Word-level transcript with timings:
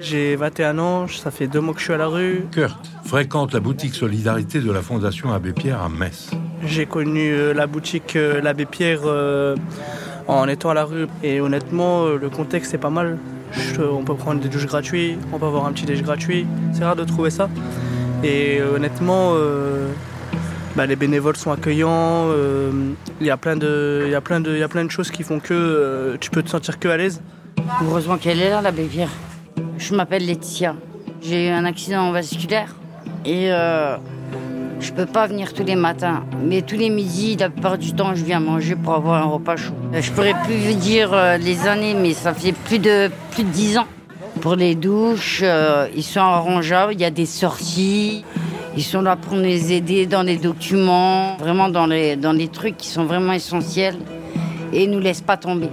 J'ai 0.00 0.36
21 0.36 0.78
ans, 0.78 1.08
ça 1.08 1.32
fait 1.32 1.48
deux 1.48 1.60
mois 1.60 1.74
que 1.74 1.80
je 1.80 1.86
suis 1.86 1.92
à 1.92 1.96
la 1.96 2.06
rue. 2.06 2.44
Kurt 2.52 2.88
fréquente 3.04 3.52
la 3.52 3.58
boutique 3.58 3.94
Solidarité 3.94 4.60
de 4.60 4.70
la 4.70 4.80
Fondation 4.80 5.32
Abbé 5.32 5.52
Pierre 5.52 5.82
à 5.82 5.88
Metz. 5.88 6.30
J'ai 6.64 6.86
connu 6.86 7.32
euh, 7.32 7.52
la 7.52 7.66
boutique 7.66 8.14
euh, 8.14 8.40
l'Abbé 8.40 8.64
Pierre 8.64 9.00
euh, 9.06 9.56
en 10.28 10.46
étant 10.46 10.70
à 10.70 10.74
la 10.74 10.84
rue 10.84 11.06
et 11.24 11.40
honnêtement 11.40 12.06
le 12.06 12.30
contexte 12.30 12.74
est 12.74 12.78
pas 12.78 12.90
mal. 12.90 13.18
on 13.78 14.04
peut 14.04 14.14
prendre 14.14 14.40
des 14.40 14.48
douches 14.48 14.66
gratuites, 14.66 15.18
on 15.32 15.38
peut 15.38 15.46
avoir 15.46 15.66
un 15.66 15.72
petit 15.72 15.86
déj 15.86 16.02
gratuit. 16.02 16.46
C'est 16.72 16.84
rare 16.84 16.96
de 16.96 17.04
trouver 17.04 17.30
ça. 17.30 17.48
Et 18.22 18.60
honnêtement, 18.62 19.34
bah, 20.76 20.86
les 20.86 20.96
bénévoles 20.96 21.36
sont 21.36 21.50
accueillants. 21.50 22.26
Il 23.20 23.26
y 23.26 23.30
a 23.30 23.36
plein 23.36 23.56
de, 23.56 24.02
il 24.04 24.10
y 24.10 24.14
a 24.14 24.20
plein 24.20 24.40
de, 24.40 24.52
il 24.52 24.58
y 24.58 24.62
a 24.62 24.68
plein 24.68 24.84
de 24.84 24.90
choses 24.90 25.10
qui 25.10 25.22
font 25.22 25.40
que 25.40 26.16
tu 26.20 26.30
peux 26.30 26.42
te 26.42 26.50
sentir 26.50 26.78
que 26.78 26.88
à 26.88 26.96
l'aise. 26.96 27.22
Heureusement 27.82 28.18
qu'elle 28.18 28.40
est 28.40 28.50
là, 28.50 28.60
l'abbé 28.60 28.84
Pierre. 28.84 29.10
Je 29.78 29.94
m'appelle 29.94 30.26
Laetitia. 30.26 30.74
J'ai 31.22 31.46
eu 31.46 31.50
un 31.50 31.64
accident 31.64 32.10
vasculaire 32.10 32.74
et 33.24 33.52
euh, 33.52 33.96
je 34.80 34.92
peux 34.92 35.06
pas 35.06 35.28
venir 35.28 35.54
tous 35.54 35.62
les 35.62 35.76
matins. 35.76 36.24
Mais 36.44 36.62
tous 36.62 36.76
les 36.76 36.90
midis, 36.90 37.36
la 37.36 37.48
plupart 37.48 37.78
du 37.78 37.92
temps, 37.92 38.14
je 38.14 38.24
viens 38.24 38.40
manger 38.40 38.74
pour 38.74 38.94
avoir 38.94 39.22
un 39.22 39.26
repas 39.26 39.56
chaud. 39.56 39.72
Euh, 39.94 40.02
je 40.02 40.10
pourrais 40.10 40.34
plus 40.44 40.56
vous 40.56 40.74
dire 40.74 41.12
euh, 41.12 41.36
les 41.36 41.68
années, 41.68 41.94
mais 41.94 42.12
ça 42.12 42.34
fait 42.34 42.52
plus 42.52 42.80
de 42.80 43.08
plus 43.30 43.44
de 43.44 43.50
10 43.50 43.78
ans. 43.78 43.86
Pour 44.40 44.56
les 44.56 44.74
douches, 44.74 45.40
euh, 45.44 45.86
ils 45.94 46.02
sont 46.02 46.20
arrangeables, 46.20 46.92
il 46.94 47.00
y 47.00 47.04
a 47.04 47.10
des 47.10 47.26
sorties. 47.26 48.24
Ils 48.76 48.84
sont 48.84 49.02
là 49.02 49.14
pour 49.14 49.34
nous 49.34 49.72
aider 49.72 50.06
dans 50.06 50.22
les 50.22 50.38
documents, 50.38 51.36
vraiment 51.36 51.68
dans 51.68 51.86
les, 51.86 52.16
dans 52.16 52.32
les 52.32 52.48
trucs 52.48 52.76
qui 52.76 52.88
sont 52.88 53.04
vraiment 53.04 53.32
essentiels 53.32 53.96
et 54.72 54.84
ils 54.84 54.90
nous 54.90 55.00
laissent 55.00 55.20
pas 55.20 55.36
tomber. 55.36 55.70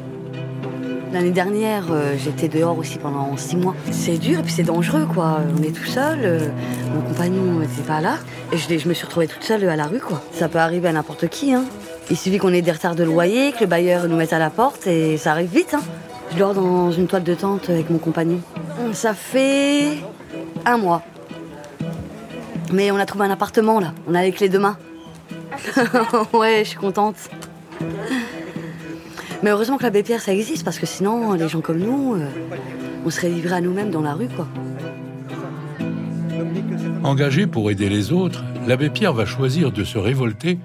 L'année 1.16 1.32
dernière, 1.32 1.86
euh, 1.92 2.16
j'étais 2.18 2.50
dehors 2.50 2.78
aussi 2.78 2.98
pendant 2.98 3.38
six 3.38 3.56
mois. 3.56 3.74
C'est 3.90 4.18
dur 4.18 4.40
et 4.40 4.44
puis 4.44 4.52
c'est 4.52 4.64
dangereux, 4.64 5.06
quoi. 5.06 5.40
On 5.58 5.64
est 5.64 5.72
tout 5.72 5.86
seul, 5.86 6.20
euh, 6.24 6.50
mon 6.94 7.00
compagnon 7.00 7.60
n'était 7.60 7.84
pas 7.84 8.02
là. 8.02 8.18
Et 8.52 8.58
je, 8.58 8.86
me 8.86 8.94
suis 8.94 9.06
retrouvée 9.06 9.28
toute 9.28 9.42
seule 9.42 9.64
à 9.70 9.78
la 9.78 9.86
rue, 9.86 10.02
quoi. 10.02 10.22
Ça 10.34 10.50
peut 10.50 10.58
arriver 10.58 10.90
à 10.90 10.92
n'importe 10.92 11.30
qui, 11.30 11.54
hein. 11.54 11.64
Il 12.12 12.18
suffit 12.18 12.38
qu'on 12.38 12.52
ait 12.52 12.62
des 12.62 12.74
retards 12.74 12.96
de 12.96 13.06
loyer, 13.06 13.54
que 13.54 13.62
le 13.62 13.68
bailleur 13.68 14.10
nous 14.10 14.18
mette 14.18 14.34
à 14.34 14.40
la 14.40 14.50
porte 14.50 14.88
et 14.88 15.16
ça 15.16 15.32
arrive 15.32 15.52
vite, 15.54 15.74
hein. 15.74 15.84
Je 16.34 16.38
dors 16.38 16.54
dans 16.54 16.92
une 16.92 17.08
toile 17.08 17.24
de 17.24 17.34
tente 17.34 17.70
avec 17.70 17.90
mon 17.90 17.98
compagnon. 17.98 18.42
Ça 18.92 19.14
fait 19.14 20.00
un 20.66 20.76
mois. 20.76 21.02
Mais 22.74 22.92
on 22.92 22.98
a 22.98 23.06
trouvé 23.06 23.24
un 23.24 23.32
appartement, 23.32 23.80
là. 23.80 23.94
On 24.06 24.16
a 24.16 24.22
les 24.22 24.34
clés 24.34 24.50
demain. 24.50 24.78
ouais, 26.34 26.64
je 26.66 26.72
suis 26.72 26.78
contente. 26.78 27.16
Mais 29.44 29.50
heureusement 29.52 29.78
que 29.78 29.84
l'abbé 29.84 30.04
Pierre, 30.04 30.22
ça 30.22 30.34
existe, 30.34 30.64
parce 30.64 30.80
que 30.80 30.86
sinon, 30.86 31.34
les 31.34 31.48
gens 31.48 31.62
comme 31.62 31.80
nous, 31.80 32.16
euh, 32.16 32.28
on 33.06 33.10
serait 33.10 33.30
livrés 33.30 33.56
à 33.56 33.62
nous-mêmes 33.62 33.92
dans 33.92 34.02
la 34.02 34.14
rue, 34.14 34.28
quoi. 34.28 34.48
Engagé 37.04 37.46
pour 37.46 37.70
aider 37.70 37.90
les 37.90 38.12
autres, 38.12 38.44
l'abbé 38.68 38.90
Pierre 38.90 39.14
va 39.14 39.26
choisir 39.26 39.72
de 39.72 39.84
se 39.84 39.98
révolter 39.98 40.58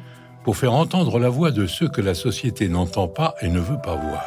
pour 0.43 0.57
faire 0.57 0.73
entendre 0.73 1.19
la 1.19 1.29
voix 1.29 1.51
de 1.51 1.67
ceux 1.67 1.89
que 1.89 2.01
la 2.01 2.15
société 2.15 2.69
n'entend 2.69 3.09
pas 3.09 3.35
et 3.43 3.49
ne 3.49 3.61
veut 3.61 3.81
pas 3.83 3.95
voir. 3.95 4.25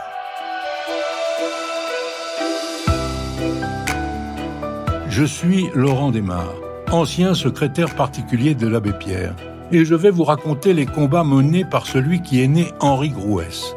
Je 5.09 5.23
suis 5.23 5.67
Laurent 5.73 6.11
Desmar, 6.11 6.53
ancien 6.91 7.33
secrétaire 7.33 7.95
particulier 7.95 8.55
de 8.55 8.67
l'abbé 8.67 8.91
Pierre, 8.93 9.35
et 9.71 9.85
je 9.85 9.95
vais 9.95 10.11
vous 10.11 10.23
raconter 10.23 10.73
les 10.73 10.85
combats 10.85 11.23
menés 11.23 11.65
par 11.65 11.87
celui 11.87 12.21
qui 12.21 12.43
est 12.43 12.47
né 12.47 12.67
Henri 12.79 13.09
Grouès 13.09 13.75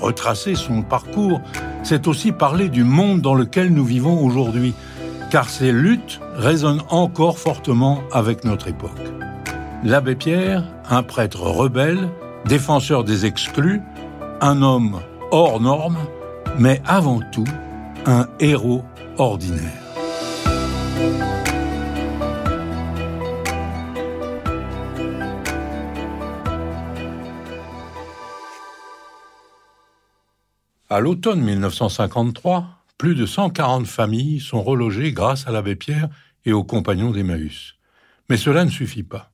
retracer 0.00 0.54
son 0.54 0.82
parcours, 0.82 1.40
c'est 1.82 2.06
aussi 2.08 2.32
parler 2.32 2.68
du 2.68 2.84
monde 2.84 3.20
dans 3.20 3.34
lequel 3.34 3.72
nous 3.72 3.84
vivons 3.84 4.24
aujourd'hui, 4.24 4.74
car 5.30 5.48
ces 5.48 5.72
luttes 5.72 6.20
résonnent 6.34 6.82
encore 6.90 7.38
fortement 7.38 8.02
avec 8.12 8.44
notre 8.44 8.68
époque. 8.68 8.90
L'abbé 9.84 10.14
Pierre, 10.14 10.64
un 10.88 11.02
prêtre 11.02 11.42
rebelle, 11.42 12.08
défenseur 12.44 13.04
des 13.04 13.26
exclus, 13.26 13.82
un 14.40 14.62
homme 14.62 15.00
hors 15.30 15.60
norme, 15.60 15.98
mais 16.58 16.82
avant 16.86 17.20
tout 17.32 17.44
un 18.06 18.26
héros 18.40 18.82
ordinaire. 19.18 19.80
À 30.92 30.98
l'automne 30.98 31.40
1953, 31.40 32.66
plus 32.98 33.14
de 33.14 33.24
140 33.24 33.86
familles 33.86 34.40
sont 34.40 34.60
relogées 34.60 35.12
grâce 35.12 35.46
à 35.46 35.52
l'abbé 35.52 35.76
Pierre 35.76 36.08
et 36.44 36.52
aux 36.52 36.64
compagnons 36.64 37.12
d'Emmaüs. 37.12 37.76
Mais 38.28 38.36
cela 38.36 38.64
ne 38.64 38.70
suffit 38.70 39.04
pas. 39.04 39.30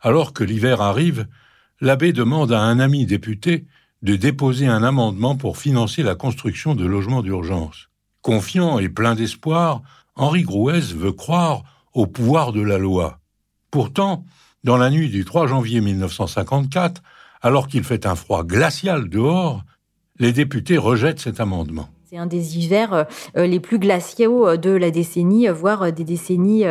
Alors 0.00 0.32
que 0.32 0.44
l'hiver 0.44 0.80
arrive, 0.80 1.26
l'abbé 1.80 2.12
demande 2.12 2.52
à 2.52 2.60
un 2.60 2.78
ami 2.78 3.04
député 3.04 3.66
de 4.02 4.14
déposer 4.14 4.68
un 4.68 4.84
amendement 4.84 5.34
pour 5.34 5.58
financer 5.58 6.04
la 6.04 6.14
construction 6.14 6.76
de 6.76 6.86
logements 6.86 7.22
d'urgence. 7.22 7.88
Confiant 8.22 8.78
et 8.78 8.88
plein 8.88 9.16
d'espoir, 9.16 9.82
Henri 10.14 10.44
Grouès 10.44 10.94
veut 10.94 11.10
croire 11.10 11.64
au 11.94 12.06
pouvoir 12.06 12.52
de 12.52 12.60
la 12.60 12.78
loi. 12.78 13.18
Pourtant, 13.72 14.24
dans 14.62 14.76
la 14.76 14.90
nuit 14.90 15.10
du 15.10 15.24
3 15.24 15.48
janvier 15.48 15.80
1954, 15.80 17.02
alors 17.42 17.66
qu'il 17.66 17.82
fait 17.82 18.06
un 18.06 18.14
froid 18.14 18.44
glacial 18.44 19.08
dehors, 19.08 19.64
les 20.18 20.32
députés 20.32 20.78
rejettent 20.78 21.20
cet 21.20 21.40
amendement. 21.40 21.88
C'est 22.08 22.18
un 22.18 22.26
des 22.26 22.56
hivers 22.56 22.94
euh, 22.94 23.04
euh, 23.36 23.46
les 23.46 23.58
plus 23.58 23.80
glaciaux 23.80 24.46
euh, 24.46 24.56
de 24.56 24.70
la 24.70 24.92
décennie, 24.92 25.48
voire 25.48 25.92
des 25.92 26.04
décennies 26.04 26.64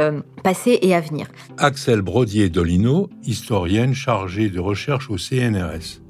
passées 0.44 0.80
et 0.82 0.96
à 0.96 1.02
venir. 1.02 1.28
Axel 1.58 2.02
Brodier-Dolino, 2.02 3.10
historienne 3.24 3.94
chargée 3.94 4.50
de 4.50 4.60
recherche 4.60 5.10
au 5.10 5.18
CNRS. 5.18 6.02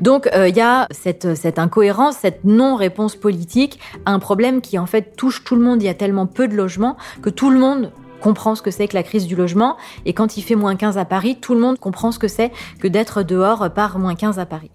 Donc 0.00 0.28
il 0.32 0.56
y 0.56 0.60
a 0.60 0.86
cette, 0.90 1.34
cette, 1.34 1.58
incohérence, 1.58 2.16
cette 2.22 2.44
non-réponse 2.44 3.16
politique 3.16 3.80
à 4.06 4.12
un 4.12 4.20
problème 4.20 4.60
qui 4.60 4.78
en 4.78 4.86
fait 4.86 5.16
touche 5.16 5.42
tout 5.42 5.56
le 5.56 5.62
monde. 5.62 5.82
Il 5.82 5.86
y 5.86 5.88
a 5.88 5.94
tellement 5.94 6.26
peu 6.26 6.46
de 6.46 6.54
logements 6.54 6.96
que 7.22 7.30
tout 7.30 7.50
le 7.50 7.58
monde 7.58 7.90
comprend 8.20 8.54
ce 8.54 8.62
que 8.62 8.70
c'est 8.70 8.88
que 8.88 8.94
la 8.94 9.02
crise 9.02 9.26
du 9.26 9.36
logement. 9.36 9.76
Et 10.06 10.14
quand 10.14 10.36
il 10.36 10.42
fait 10.42 10.54
moins 10.54 10.76
15 10.76 10.96
à 10.96 11.04
Paris, 11.04 11.38
tout 11.40 11.54
le 11.54 11.60
monde 11.60 11.78
comprend 11.78 12.10
ce 12.10 12.18
que 12.18 12.28
c'est 12.28 12.52
que 12.80 12.88
d'être 12.88 13.22
dehors 13.22 13.72
par 13.74 13.98
moins 13.98 14.14
15 14.14 14.38
à 14.38 14.46
Paris. 14.46 14.70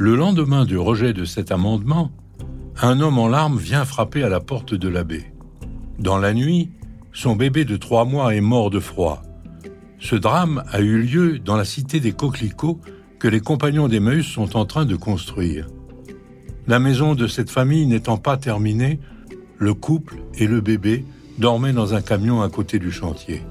Le 0.00 0.16
lendemain 0.16 0.64
du 0.64 0.78
rejet 0.78 1.12
de 1.12 1.26
cet 1.26 1.52
amendement, 1.52 2.10
un 2.80 3.02
homme 3.02 3.18
en 3.18 3.28
larmes 3.28 3.58
vient 3.58 3.84
frapper 3.84 4.22
à 4.22 4.30
la 4.30 4.40
porte 4.40 4.72
de 4.72 4.88
l'abbé. 4.88 5.26
Dans 5.98 6.16
la 6.16 6.32
nuit, 6.32 6.70
son 7.12 7.36
bébé 7.36 7.66
de 7.66 7.76
trois 7.76 8.06
mois 8.06 8.34
est 8.34 8.40
mort 8.40 8.70
de 8.70 8.80
froid. 8.80 9.20
Ce 9.98 10.16
drame 10.16 10.64
a 10.70 10.80
eu 10.80 11.02
lieu 11.02 11.38
dans 11.38 11.54
la 11.54 11.66
cité 11.66 12.00
des 12.00 12.12
Coquelicots 12.12 12.80
que 13.18 13.28
les 13.28 13.40
compagnons 13.40 13.88
d'Emmaüs 13.88 14.26
sont 14.26 14.56
en 14.56 14.64
train 14.64 14.86
de 14.86 14.96
construire. 14.96 15.66
La 16.66 16.78
maison 16.78 17.14
de 17.14 17.26
cette 17.26 17.50
famille 17.50 17.84
n'étant 17.84 18.16
pas 18.16 18.38
terminée, 18.38 19.00
le 19.58 19.74
couple 19.74 20.16
et 20.32 20.46
le 20.46 20.62
bébé 20.62 21.04
dormaient 21.36 21.74
dans 21.74 21.92
un 21.92 22.00
camion 22.00 22.40
à 22.40 22.48
côté 22.48 22.78
du 22.78 22.90
chantier. 22.90 23.42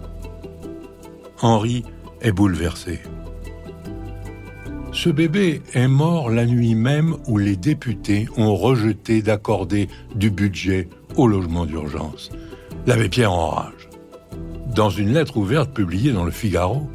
Henri 1.43 1.83
est 2.21 2.31
bouleversé. 2.31 3.01
Ce 5.01 5.09
bébé 5.09 5.61
est 5.73 5.87
mort 5.87 6.29
la 6.29 6.45
nuit 6.45 6.75
même 6.75 7.15
où 7.25 7.37
les 7.37 7.55
députés 7.55 8.27
ont 8.35 8.53
rejeté 8.53 9.21
d'accorder 9.21 9.87
du 10.13 10.29
budget 10.29 10.89
au 11.15 11.25
logement 11.25 11.65
d'urgence. 11.65 12.31
L'abbé 12.85 13.07
Pierre 13.07 13.31
enrage. 13.31 13.87
Dans 14.75 14.89
une 14.89 15.13
lettre 15.13 15.37
ouverte 15.37 15.73
publiée 15.73 16.11
dans 16.11 16.25
le 16.25 16.31
Figaro, 16.31 16.89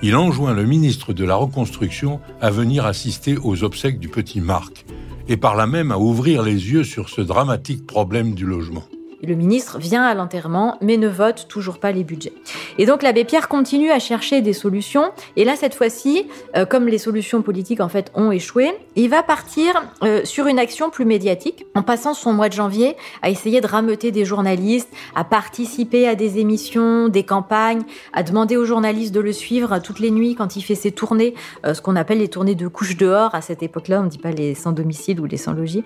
il 0.00 0.14
enjoint 0.14 0.54
le 0.54 0.64
ministre 0.64 1.12
de 1.12 1.24
la 1.24 1.34
Reconstruction 1.34 2.20
à 2.40 2.52
venir 2.52 2.86
assister 2.86 3.36
aux 3.36 3.64
obsèques 3.64 3.98
du 3.98 4.08
petit 4.08 4.40
Marc 4.40 4.86
et 5.26 5.36
par 5.36 5.56
là 5.56 5.66
même 5.66 5.90
à 5.90 5.98
ouvrir 5.98 6.44
les 6.44 6.52
yeux 6.70 6.84
sur 6.84 7.08
ce 7.08 7.20
dramatique 7.20 7.84
problème 7.84 8.34
du 8.34 8.46
logement 8.46 8.84
le 9.26 9.34
ministre 9.34 9.78
vient 9.78 10.02
à 10.02 10.14
l'enterrement, 10.14 10.76
mais 10.80 10.96
ne 10.96 11.08
vote 11.08 11.46
toujours 11.48 11.78
pas 11.78 11.92
les 11.92 12.04
budgets. 12.04 12.32
Et 12.78 12.86
donc 12.86 13.02
l'abbé 13.02 13.24
Pierre 13.24 13.48
continue 13.48 13.90
à 13.90 13.98
chercher 13.98 14.40
des 14.40 14.52
solutions. 14.52 15.12
Et 15.36 15.44
là, 15.44 15.56
cette 15.56 15.74
fois-ci, 15.74 16.26
euh, 16.56 16.64
comme 16.64 16.86
les 16.86 16.98
solutions 16.98 17.42
politiques 17.42 17.80
en 17.80 17.88
fait 17.88 18.10
ont 18.14 18.32
échoué, 18.32 18.70
il 18.96 19.10
va 19.10 19.22
partir 19.22 19.82
euh, 20.02 20.24
sur 20.24 20.46
une 20.46 20.58
action 20.58 20.90
plus 20.90 21.04
médiatique, 21.04 21.66
en 21.74 21.82
passant 21.82 22.14
son 22.14 22.32
mois 22.32 22.48
de 22.48 22.54
janvier 22.54 22.96
à 23.22 23.30
essayer 23.30 23.60
de 23.60 23.66
rameuter 23.66 24.10
des 24.10 24.24
journalistes, 24.24 24.88
à 25.14 25.24
participer 25.24 26.08
à 26.08 26.14
des 26.14 26.38
émissions, 26.38 27.08
des 27.08 27.24
campagnes, 27.24 27.82
à 28.12 28.22
demander 28.22 28.56
aux 28.56 28.64
journalistes 28.64 29.14
de 29.14 29.20
le 29.20 29.32
suivre 29.32 29.78
toutes 29.80 30.00
les 30.00 30.10
nuits 30.10 30.34
quand 30.34 30.56
il 30.56 30.62
fait 30.62 30.74
ses 30.74 30.92
tournées, 30.92 31.34
euh, 31.66 31.74
ce 31.74 31.82
qu'on 31.82 31.96
appelle 31.96 32.18
les 32.18 32.28
tournées 32.28 32.54
de 32.54 32.68
couches 32.68 32.96
dehors. 32.96 33.34
À 33.34 33.40
cette 33.40 33.62
époque-là, 33.62 34.00
on 34.00 34.04
ne 34.04 34.08
dit 34.08 34.18
pas 34.18 34.30
les 34.30 34.54
sans 34.54 34.72
domicile 34.72 35.20
ou 35.20 35.26
les 35.26 35.36
sans 35.36 35.52
logis. 35.52 35.84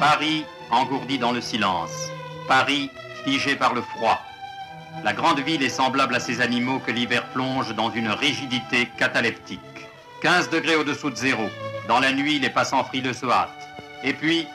Paris 0.00 0.44
engourdi 0.70 1.18
dans 1.18 1.32
le 1.32 1.40
silence. 1.40 2.10
Paris 2.48 2.90
figé 3.24 3.56
par 3.56 3.72
le 3.72 3.80
froid. 3.80 4.20
La 5.04 5.12
grande 5.14 5.40
ville 5.40 5.62
est 5.62 5.70
semblable 5.70 6.14
à 6.14 6.20
ces 6.20 6.40
animaux 6.40 6.80
que 6.80 6.90
l'hiver 6.90 7.24
plonge 7.32 7.74
dans 7.74 7.90
une 7.90 8.10
rigidité 8.10 8.88
cataleptique. 8.98 9.60
15 10.20 10.50
degrés 10.50 10.76
au-dessous 10.76 11.10
de 11.10 11.16
zéro, 11.16 11.44
Dans 11.88 12.00
la 12.00 12.12
nuit, 12.12 12.38
les 12.38 12.50
passants 12.50 12.84
frileux 12.84 13.12
se 13.14 13.26
hâtent. 13.26 13.68
Et 14.02 14.12
puis, 14.12 14.46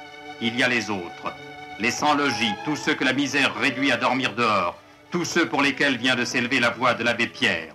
il 0.41 0.55
y 0.57 0.63
a 0.63 0.67
les 0.67 0.89
autres. 0.89 1.33
Les 1.79 1.91
sans-logis, 1.91 2.53
tous 2.65 2.75
ceux 2.75 2.93
que 2.93 3.03
la 3.03 3.13
misère 3.13 3.55
réduit 3.55 3.91
à 3.91 3.97
dormir 3.97 4.33
dehors, 4.33 4.75
tous 5.09 5.25
ceux 5.25 5.47
pour 5.47 5.61
lesquels 5.61 5.97
vient 5.97 6.15
de 6.15 6.25
s'élever 6.25 6.59
la 6.59 6.69
voix 6.69 6.93
de 6.93 7.03
l'abbé 7.03 7.27
Pierre. 7.27 7.73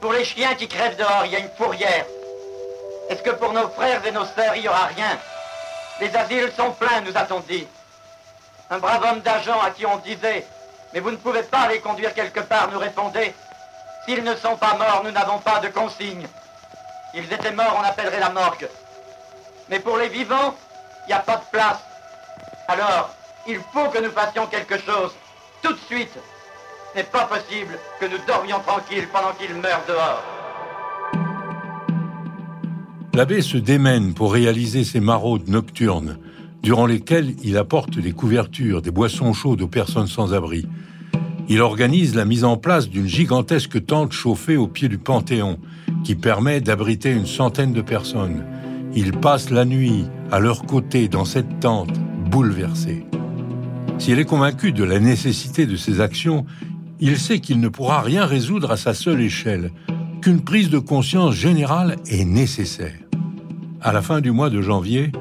Pour 0.00 0.12
les 0.12 0.24
chiens 0.24 0.54
qui 0.54 0.68
crèvent 0.68 0.96
dehors, 0.96 1.22
il 1.24 1.32
y 1.32 1.36
a 1.36 1.40
une 1.40 1.50
fourrière. 1.56 2.06
Est-ce 3.08 3.22
que 3.22 3.30
pour 3.30 3.52
nos 3.52 3.68
frères 3.70 4.04
et 4.06 4.12
nos 4.12 4.26
sœurs, 4.26 4.54
il 4.56 4.62
n'y 4.62 4.68
aura 4.68 4.86
rien? 4.86 5.18
Les 6.00 6.14
asiles 6.14 6.52
sont 6.56 6.70
pleins, 6.72 7.00
nous 7.00 7.16
a-t-on 7.16 7.40
dit. 7.40 7.66
Un 8.70 8.78
brave 8.78 9.02
homme 9.02 9.20
d'agent 9.20 9.60
à 9.60 9.70
qui 9.70 9.84
on 9.84 9.96
disait 9.98 10.46
Mais 10.92 11.00
vous 11.00 11.10
ne 11.10 11.16
pouvez 11.16 11.42
pas 11.42 11.68
les 11.68 11.80
conduire 11.80 12.14
quelque 12.14 12.40
part, 12.40 12.70
nous 12.70 12.78
répondait 12.78 13.34
S'ils 14.04 14.22
ne 14.22 14.36
sont 14.36 14.56
pas 14.56 14.74
morts, 14.74 15.02
nous 15.04 15.10
n'avons 15.10 15.38
pas 15.38 15.58
de 15.58 15.68
consigne. 15.68 16.26
S'ils 17.12 17.32
étaient 17.32 17.52
morts, 17.52 17.76
on 17.78 17.82
appellerait 17.82 18.20
la 18.20 18.30
morgue. 18.30 18.68
Mais 19.68 19.80
pour 19.80 19.96
les 19.96 20.08
vivants, 20.08 20.54
il 21.04 21.08
n'y 21.08 21.14
a 21.14 21.18
pas 21.18 21.36
de 21.36 21.44
place. 21.50 21.78
Alors, 22.68 23.10
il 23.46 23.60
faut 23.72 23.88
que 23.88 23.98
nous 23.98 24.12
fassions 24.12 24.46
quelque 24.46 24.78
chose, 24.78 25.12
tout 25.62 25.72
de 25.72 25.80
suite. 25.80 26.12
Ce 26.92 26.98
n'est 26.98 27.04
pas 27.04 27.24
possible 27.24 27.78
que 27.98 28.06
nous 28.06 28.18
dormions 28.18 28.60
tranquilles 28.60 29.08
pendant 29.08 29.32
qu'ils 29.32 29.54
meurent 29.54 29.84
dehors. 29.86 30.22
L'abbé 33.18 33.42
se 33.42 33.56
démène 33.56 34.14
pour 34.14 34.32
réaliser 34.32 34.84
ses 34.84 35.00
maraudes 35.00 35.48
nocturnes, 35.48 36.18
durant 36.62 36.86
lesquelles 36.86 37.34
il 37.42 37.56
apporte 37.56 37.98
des 37.98 38.12
couvertures, 38.12 38.80
des 38.80 38.92
boissons 38.92 39.32
chaudes 39.32 39.60
aux 39.60 39.66
personnes 39.66 40.06
sans 40.06 40.34
abri. 40.34 40.66
Il 41.48 41.60
organise 41.60 42.14
la 42.14 42.24
mise 42.24 42.44
en 42.44 42.56
place 42.56 42.88
d'une 42.88 43.08
gigantesque 43.08 43.84
tente 43.84 44.12
chauffée 44.12 44.56
au 44.56 44.68
pied 44.68 44.88
du 44.88 44.98
Panthéon, 44.98 45.58
qui 46.04 46.14
permet 46.14 46.60
d'abriter 46.60 47.10
une 47.10 47.26
centaine 47.26 47.72
de 47.72 47.82
personnes. 47.82 48.44
Il 48.94 49.10
passe 49.10 49.50
la 49.50 49.64
nuit 49.64 50.04
à 50.30 50.38
leur 50.38 50.62
côté 50.62 51.08
dans 51.08 51.24
cette 51.24 51.58
tente 51.58 51.98
bouleversé. 52.30 53.04
S'il 53.98 54.20
est 54.20 54.26
convaincu 54.26 54.70
de 54.70 54.84
la 54.84 55.00
nécessité 55.00 55.66
de 55.66 55.74
ses 55.74 56.00
actions, 56.00 56.46
il 57.00 57.18
sait 57.18 57.40
qu'il 57.40 57.58
ne 57.58 57.68
pourra 57.68 58.00
rien 58.00 58.26
résoudre 58.26 58.70
à 58.70 58.76
sa 58.76 58.94
seule 58.94 59.22
échelle, 59.22 59.72
qu'une 60.22 60.42
prise 60.42 60.70
de 60.70 60.78
conscience 60.78 61.34
générale 61.34 61.96
est 62.06 62.24
nécessaire. 62.24 63.07
À 63.80 63.92
la 63.92 64.02
fin 64.02 64.20
du 64.20 64.32
mois 64.32 64.50
de 64.50 64.60
janvier, 64.60 65.12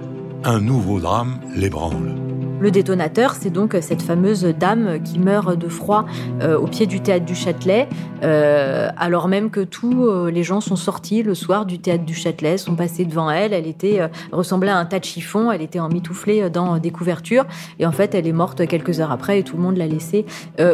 un 0.43 0.59
nouveau 0.59 0.99
drame 0.99 1.39
l'ébranle. 1.55 2.15
Le 2.59 2.71
détonateur, 2.71 3.35
c'est 3.35 3.51
donc 3.51 3.77
cette 3.81 4.01
fameuse 4.01 4.43
dame 4.43 4.99
qui 5.03 5.19
meurt 5.19 5.55
de 5.55 5.67
froid 5.67 6.07
euh, 6.41 6.57
au 6.57 6.65
pied 6.65 6.87
du 6.87 7.01
théâtre 7.01 7.23
du 7.23 7.35
Châtelet, 7.35 7.87
euh, 8.23 8.89
alors 8.97 9.27
même 9.27 9.51
que 9.51 9.59
tous 9.59 10.07
euh, 10.07 10.31
les 10.31 10.41
gens 10.41 10.59
sont 10.59 10.75
sortis 10.75 11.21
le 11.21 11.35
soir 11.35 11.67
du 11.67 11.77
théâtre 11.77 12.03
du 12.03 12.15
Châtelet, 12.15 12.57
sont 12.57 12.73
passés 12.73 13.05
devant 13.05 13.29
elle. 13.29 13.53
Elle 13.53 13.67
était 13.67 14.09
ressemblait 14.31 14.71
à 14.71 14.77
un 14.77 14.85
tas 14.85 14.97
de 14.97 15.05
chiffons, 15.05 15.51
elle 15.51 15.61
était 15.61 15.79
emmitouflée 15.79 16.49
dans 16.49 16.79
des 16.79 16.89
couvertures, 16.89 17.45
et 17.77 17.85
en 17.85 17.91
fait, 17.91 18.15
elle 18.15 18.25
est 18.25 18.33
morte 18.33 18.65
quelques 18.65 19.01
heures 19.01 19.11
après, 19.11 19.37
et 19.37 19.43
tout 19.43 19.55
le 19.55 19.61
monde 19.61 19.77
l'a 19.77 19.87
laissée 19.87 20.25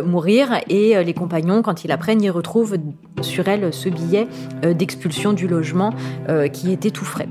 mourir. 0.05 0.47
Et 0.69 1.03
les 1.03 1.13
compagnons, 1.13 1.61
quand 1.61 1.83
ils 1.83 1.89
l'apprennent, 1.89 2.21
ils 2.21 2.31
retrouvent 2.31 2.77
sur 3.21 3.49
elle 3.49 3.73
ce 3.73 3.89
billet 3.89 4.27
d'expulsion 4.61 5.33
du 5.33 5.49
logement 5.49 5.93
qui 6.53 6.71
était 6.71 6.91
tout 6.91 7.05
frais. 7.05 7.27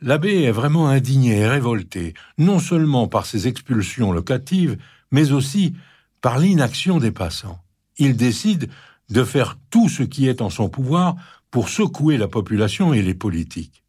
L'abbé 0.00 0.42
est 0.42 0.52
vraiment 0.52 0.88
indigné 0.88 1.38
et 1.38 1.48
révolté, 1.48 2.14
non 2.38 2.60
seulement 2.60 3.08
par 3.08 3.26
ces 3.26 3.48
expulsions 3.48 4.12
locatives, 4.12 4.78
mais 5.10 5.32
aussi 5.32 5.74
par 6.20 6.38
l'inaction 6.38 6.98
des 6.98 7.10
passants. 7.10 7.58
Il 7.96 8.16
décide 8.16 8.70
de 9.10 9.24
faire 9.24 9.58
tout 9.70 9.88
ce 9.88 10.02
qui 10.02 10.28
est 10.28 10.40
en 10.40 10.50
son 10.50 10.68
pouvoir 10.68 11.16
pour 11.50 11.68
secouer 11.68 12.16
la 12.16 12.28
population 12.28 12.92
et 12.92 13.02
les 13.02 13.14
politiques. 13.14 13.82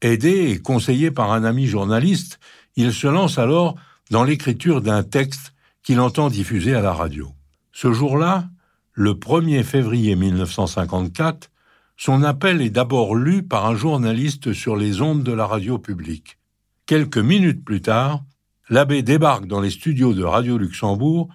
Aidé 0.00 0.50
et 0.50 0.58
conseillé 0.58 1.10
par 1.10 1.32
un 1.32 1.44
ami 1.44 1.66
journaliste, 1.66 2.38
il 2.76 2.92
se 2.92 3.06
lance 3.06 3.38
alors 3.38 3.74
dans 4.10 4.24
l'écriture 4.24 4.80
d'un 4.80 5.02
texte 5.02 5.52
qu'il 5.82 6.00
entend 6.00 6.30
diffuser 6.30 6.74
à 6.74 6.80
la 6.80 6.92
radio. 6.92 7.32
Ce 7.72 7.92
jour-là, 7.92 8.48
le 8.92 9.12
1er 9.12 9.62
février 9.62 10.14
1954, 10.14 11.50
son 11.96 12.22
appel 12.22 12.60
est 12.60 12.70
d'abord 12.70 13.14
lu 13.14 13.42
par 13.42 13.66
un 13.66 13.76
journaliste 13.76 14.52
sur 14.52 14.76
les 14.76 15.00
ondes 15.00 15.22
de 15.22 15.32
la 15.32 15.46
radio 15.46 15.78
publique. 15.78 16.38
Quelques 16.86 17.18
minutes 17.18 17.64
plus 17.64 17.80
tard, 17.80 18.22
l'abbé 18.68 19.02
débarque 19.02 19.46
dans 19.46 19.60
les 19.60 19.70
studios 19.70 20.12
de 20.12 20.24
Radio 20.24 20.58
Luxembourg, 20.58 21.28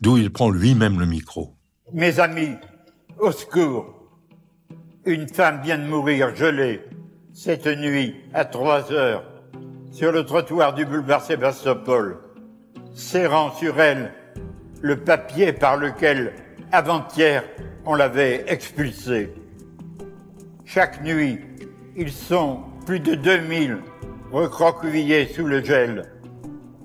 d'où 0.00 0.18
il 0.18 0.30
prend 0.30 0.50
lui-même 0.50 1.00
le 1.00 1.06
micro. 1.06 1.56
Mes 1.92 2.20
amis, 2.20 2.56
au 3.18 3.32
secours. 3.32 3.86
Une 5.04 5.28
femme 5.28 5.62
vient 5.62 5.78
de 5.78 5.86
mourir 5.86 6.34
gelée 6.36 6.80
cette 7.32 7.66
nuit 7.66 8.14
à 8.34 8.44
trois 8.44 8.92
heures 8.92 9.24
sur 9.90 10.12
le 10.12 10.24
trottoir 10.24 10.74
du 10.74 10.84
boulevard 10.84 11.22
Sébastopol, 11.22 12.18
serrant 12.94 13.52
sur 13.52 13.80
elle 13.80 14.12
le 14.80 14.96
papier 14.96 15.52
par 15.52 15.76
lequel, 15.76 16.34
avant-hier, 16.72 17.44
on 17.84 17.94
l'avait 17.94 18.44
expulsée. 18.48 19.32
Chaque 20.74 21.02
nuit, 21.02 21.38
ils 21.96 22.10
sont 22.10 22.60
plus 22.86 22.98
de 22.98 23.14
2000 23.14 23.76
recroquevillés 24.32 25.26
sous 25.26 25.44
le 25.44 25.62
gel, 25.62 26.04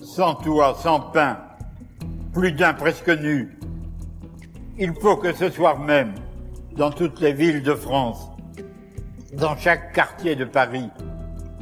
sans 0.04 0.36
toit, 0.36 0.78
sans 0.84 1.00
pain, 1.00 1.38
plus 2.34 2.52
d'un 2.52 2.74
presque 2.74 3.08
nu. 3.08 3.58
Il 4.78 4.94
faut 4.94 5.16
que 5.16 5.34
ce 5.34 5.50
soir 5.50 5.80
même, 5.80 6.12
dans 6.74 6.92
toutes 6.92 7.22
les 7.22 7.32
villes 7.32 7.64
de 7.64 7.74
France, 7.74 8.30
dans 9.32 9.56
chaque 9.56 9.94
quartier 9.94 10.36
de 10.36 10.44
Paris, 10.44 10.90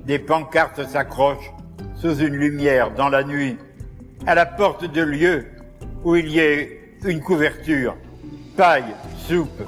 des 0.07 0.17
pancartes 0.17 0.83
s'accrochent 0.87 1.53
sous 1.93 2.17
une 2.17 2.33
lumière 2.33 2.91
dans 2.95 3.09
la 3.09 3.23
nuit, 3.23 3.55
à 4.25 4.33
la 4.33 4.47
porte 4.47 4.91
de 4.91 5.01
lieux 5.03 5.45
où 6.03 6.15
il 6.15 6.29
y 6.29 6.39
ait 6.39 6.97
une 7.05 7.21
couverture, 7.21 7.95
paille, 8.57 8.95
soupe, 9.15 9.61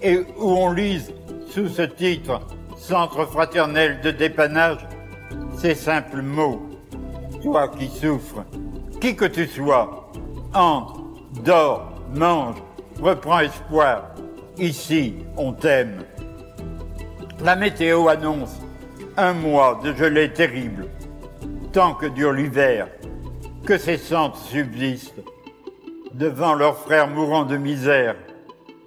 et 0.00 0.20
où 0.38 0.52
on 0.52 0.72
lise 0.72 1.12
sous 1.48 1.68
ce 1.68 1.82
titre, 1.82 2.40
Centre 2.76 3.26
fraternel 3.26 4.00
de 4.02 4.10
dépannage, 4.12 4.86
ces 5.56 5.74
simples 5.74 6.22
mots. 6.22 6.62
Toi 7.42 7.68
qui 7.68 7.88
souffres, 7.88 8.44
qui 9.00 9.16
que 9.16 9.24
tu 9.24 9.46
sois, 9.46 10.10
entre, 10.54 11.02
dors, 11.44 11.92
mange, 12.14 12.62
reprends 13.00 13.40
espoir. 13.40 14.14
Ici, 14.58 15.16
on 15.36 15.52
t'aime. 15.52 16.04
La 17.44 17.56
météo 17.56 18.08
annonce 18.08 18.60
un 19.16 19.32
mois 19.32 19.80
de 19.82 19.92
gelée 19.92 20.32
terrible. 20.32 20.86
Tant 21.72 21.94
que 21.94 22.06
dure 22.06 22.32
l'hiver, 22.32 22.88
que 23.66 23.76
ces 23.76 23.98
centres 23.98 24.38
subsistent. 24.38 25.20
Devant 26.14 26.54
leurs 26.54 26.78
frères 26.78 27.08
mourant 27.08 27.44
de 27.44 27.56
misère, 27.56 28.16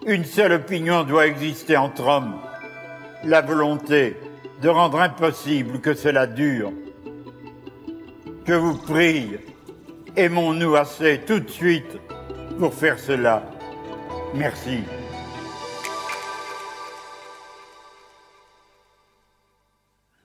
une 0.06 0.26
seule 0.26 0.54
opinion 0.54 1.04
doit 1.04 1.28
exister 1.28 1.78
entre 1.78 2.08
hommes 2.08 2.40
la 3.24 3.42
volonté 3.42 4.18
de 4.62 4.70
rendre 4.70 5.00
impossible 5.00 5.80
que 5.82 5.94
cela 5.94 6.28
dure. 6.28 6.72
Je 8.46 8.54
vous 8.54 8.78
prie, 8.78 9.38
aimons-nous 10.16 10.76
assez 10.76 11.22
tout 11.26 11.40
de 11.40 11.50
suite 11.50 11.98
pour 12.60 12.74
faire 12.74 13.00
cela. 13.00 13.44
Merci. 14.34 14.80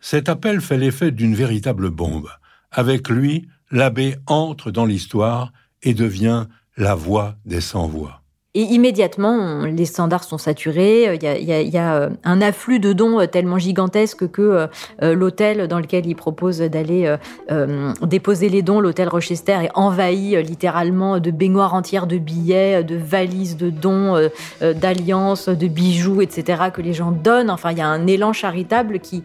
Cet 0.00 0.28
appel 0.28 0.60
fait 0.60 0.78
l'effet 0.78 1.10
d'une 1.10 1.34
véritable 1.34 1.90
bombe. 1.90 2.28
Avec 2.70 3.08
lui, 3.08 3.48
l'abbé 3.70 4.16
entre 4.26 4.70
dans 4.70 4.84
l'histoire 4.84 5.52
et 5.82 5.94
devient 5.94 6.46
la 6.76 6.94
voix 6.94 7.36
des 7.44 7.60
sans-voix. 7.60 8.22
Et 8.56 8.62
immédiatement, 8.62 9.66
les 9.66 9.84
standards 9.84 10.24
sont 10.24 10.38
saturés. 10.38 11.14
Il 11.14 11.22
y 11.22 11.76
a, 11.76 11.94
euh, 11.94 12.08
un 12.24 12.40
afflux 12.40 12.80
de 12.80 12.94
dons 12.94 13.20
euh, 13.20 13.26
tellement 13.26 13.58
gigantesque 13.58 14.30
que 14.30 14.66
euh, 15.02 15.14
l'hôtel 15.14 15.68
dans 15.68 15.78
lequel 15.78 16.06
il 16.06 16.14
propose 16.14 16.60
d'aller 16.60 17.14
déposer 18.00 18.48
les 18.48 18.62
dons, 18.62 18.80
l'hôtel 18.80 19.08
Rochester, 19.08 19.58
est 19.64 19.70
envahi 19.74 20.42
littéralement 20.42 21.18
de 21.18 21.30
baignoires 21.30 21.74
entières 21.74 22.06
de 22.06 22.16
billets, 22.16 22.82
de 22.82 22.96
valises 22.96 23.58
de 23.58 23.68
dons, 23.68 24.14
d'alliances, 24.62 25.50
de 25.50 25.66
bijoux, 25.66 26.22
etc. 26.22 26.70
que 26.72 26.80
les 26.80 26.94
gens 26.94 27.10
donnent. 27.10 27.50
Enfin, 27.50 27.72
il 27.72 27.78
y 27.78 27.82
a 27.82 27.86
un 27.86 28.06
élan 28.06 28.32
charitable 28.32 29.00
qui, 29.00 29.22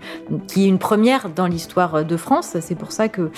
qui 0.48 0.66
est 0.66 0.68
une 0.68 0.80
première 0.80 1.30
dans 1.30 1.48
l'histoire 1.48 2.04
de 2.04 2.18
France. 2.18 2.58
C'est 2.60 2.76
pour 2.76 2.92
ça 2.92 3.08
que 3.08 3.32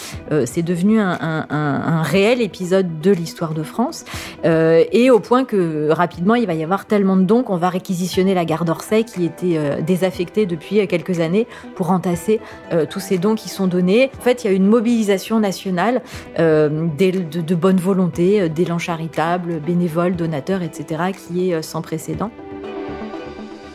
c'est 0.45 0.63
devenu 0.63 0.99
un, 0.99 1.45
un, 1.49 2.01
réel 2.01 2.41
épisode 2.41 2.99
de 3.01 3.11
l'histoire 3.11 3.53
de 3.53 3.63
France. 3.63 4.05
et 4.43 5.09
au 5.11 5.19
point 5.19 5.45
que 5.45 5.82
rapidement, 5.91 6.35
il 6.35 6.45
va 6.47 6.53
y 6.53 6.63
avoir 6.63 6.85
tellement 6.85 7.17
de 7.17 7.23
dons 7.23 7.43
qu'on 7.43 7.57
va 7.57 7.69
réquisitionner 7.69 8.33
la 8.33 8.45
gare 8.45 8.65
d'Orsay 8.65 9.03
qui 9.03 9.25
était 9.25 9.57
euh, 9.57 9.81
désaffectée 9.81 10.45
depuis 10.45 10.87
quelques 10.87 11.19
années 11.19 11.47
pour 11.75 11.91
entasser 11.91 12.39
tous 12.89 12.99
ces 12.99 13.17
dons 13.17 13.35
qui 13.35 13.49
sont 13.49 13.67
donnés. 13.67 14.09
En 14.19 14.21
fait, 14.21 14.43
il 14.43 14.47
y 14.47 14.49
a 14.49 14.53
une 14.53 14.67
mobilisation 14.67 15.39
nationale 15.39 16.01
de, 16.37 17.41
de, 17.41 17.55
bonne 17.55 17.77
volonté, 17.77 18.49
d'élan 18.49 18.77
charitable, 18.77 19.59
bénévoles, 19.59 20.15
donateurs, 20.15 20.61
etc., 20.61 21.11
qui 21.13 21.51
est 21.51 21.61
sans 21.61 21.81
précédent. 21.81 22.31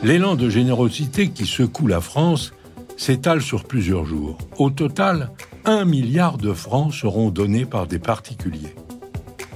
L'élan 0.01 0.35
de 0.35 0.49
générosité 0.49 1.29
qui 1.29 1.45
secoue 1.45 1.87
la 1.87 2.01
France 2.01 2.53
s'étale 2.95 3.41
sur 3.41 3.63
plusieurs 3.63 4.05
jours. 4.05 4.37
Au 4.57 4.69
total, 4.69 5.31
un 5.65 5.85
milliard 5.85 6.37
de 6.37 6.53
francs 6.53 6.93
seront 6.93 7.31
donnés 7.31 7.65
par 7.65 7.87
des 7.87 7.99
particuliers. 7.99 8.75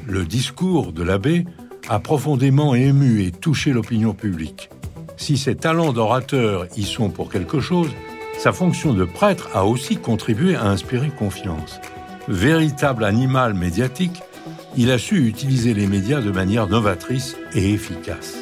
Le 0.06 0.26
discours 0.26 0.92
de 0.92 1.02
l'abbé 1.02 1.46
a 1.90 2.00
profondément 2.00 2.76
ému 2.76 3.24
et 3.24 3.32
touché 3.32 3.72
l'opinion 3.72 4.14
publique. 4.14 4.70
Si 5.18 5.38
ses 5.38 5.56
talents 5.56 5.94
d'orateur 5.94 6.68
y 6.76 6.84
sont 6.84 7.10
pour 7.10 7.30
quelque 7.30 7.60
chose, 7.60 7.90
sa 8.38 8.52
fonction 8.52 8.94
de 8.94 9.06
prêtre 9.06 9.50
a 9.54 9.66
aussi 9.66 9.98
contribué 9.98 10.56
à 10.56 10.66
inspirer 10.66 11.10
confiance. 11.10 11.80
Véritable 12.28 13.04
animal 13.04 13.54
médiatique, 13.54 14.22
il 14.76 14.92
a 14.92 14.98
su 14.98 15.28
utiliser 15.28 15.74
les 15.74 15.88
médias 15.88 16.22
de 16.22 16.32
manière 16.32 16.68
novatrice 16.68 17.38
et 17.54 17.74
efficace. 17.74 18.38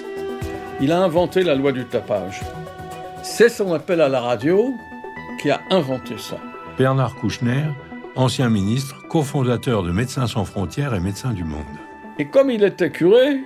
Il 0.80 0.92
a 0.92 1.00
inventé 1.00 1.44
la 1.44 1.56
loi 1.56 1.72
du 1.72 1.86
tapage. 1.86 2.42
C'est 3.24 3.50
son 3.50 3.74
appel 3.74 4.02
à 4.02 4.10
la 4.10 4.22
radio 4.22 4.74
qui 5.42 5.52
a 5.52 5.62
inventé 5.70 6.16
ça. 6.18 6.38
Bernard 6.78 7.16
Kouchner, 7.16 7.66
ancien 8.16 8.50
ministre, 8.50 9.08
cofondateur 9.08 9.84
de 9.84 9.92
Médecins 9.92 10.28
sans 10.28 10.46
frontières 10.46 10.94
et 10.94 11.00
Médecins 11.00 11.34
du 11.34 11.44
Monde. 11.44 11.62
Et 12.22 12.26
comme 12.26 12.52
il 12.52 12.64
était 12.64 12.92
curé, 12.92 13.40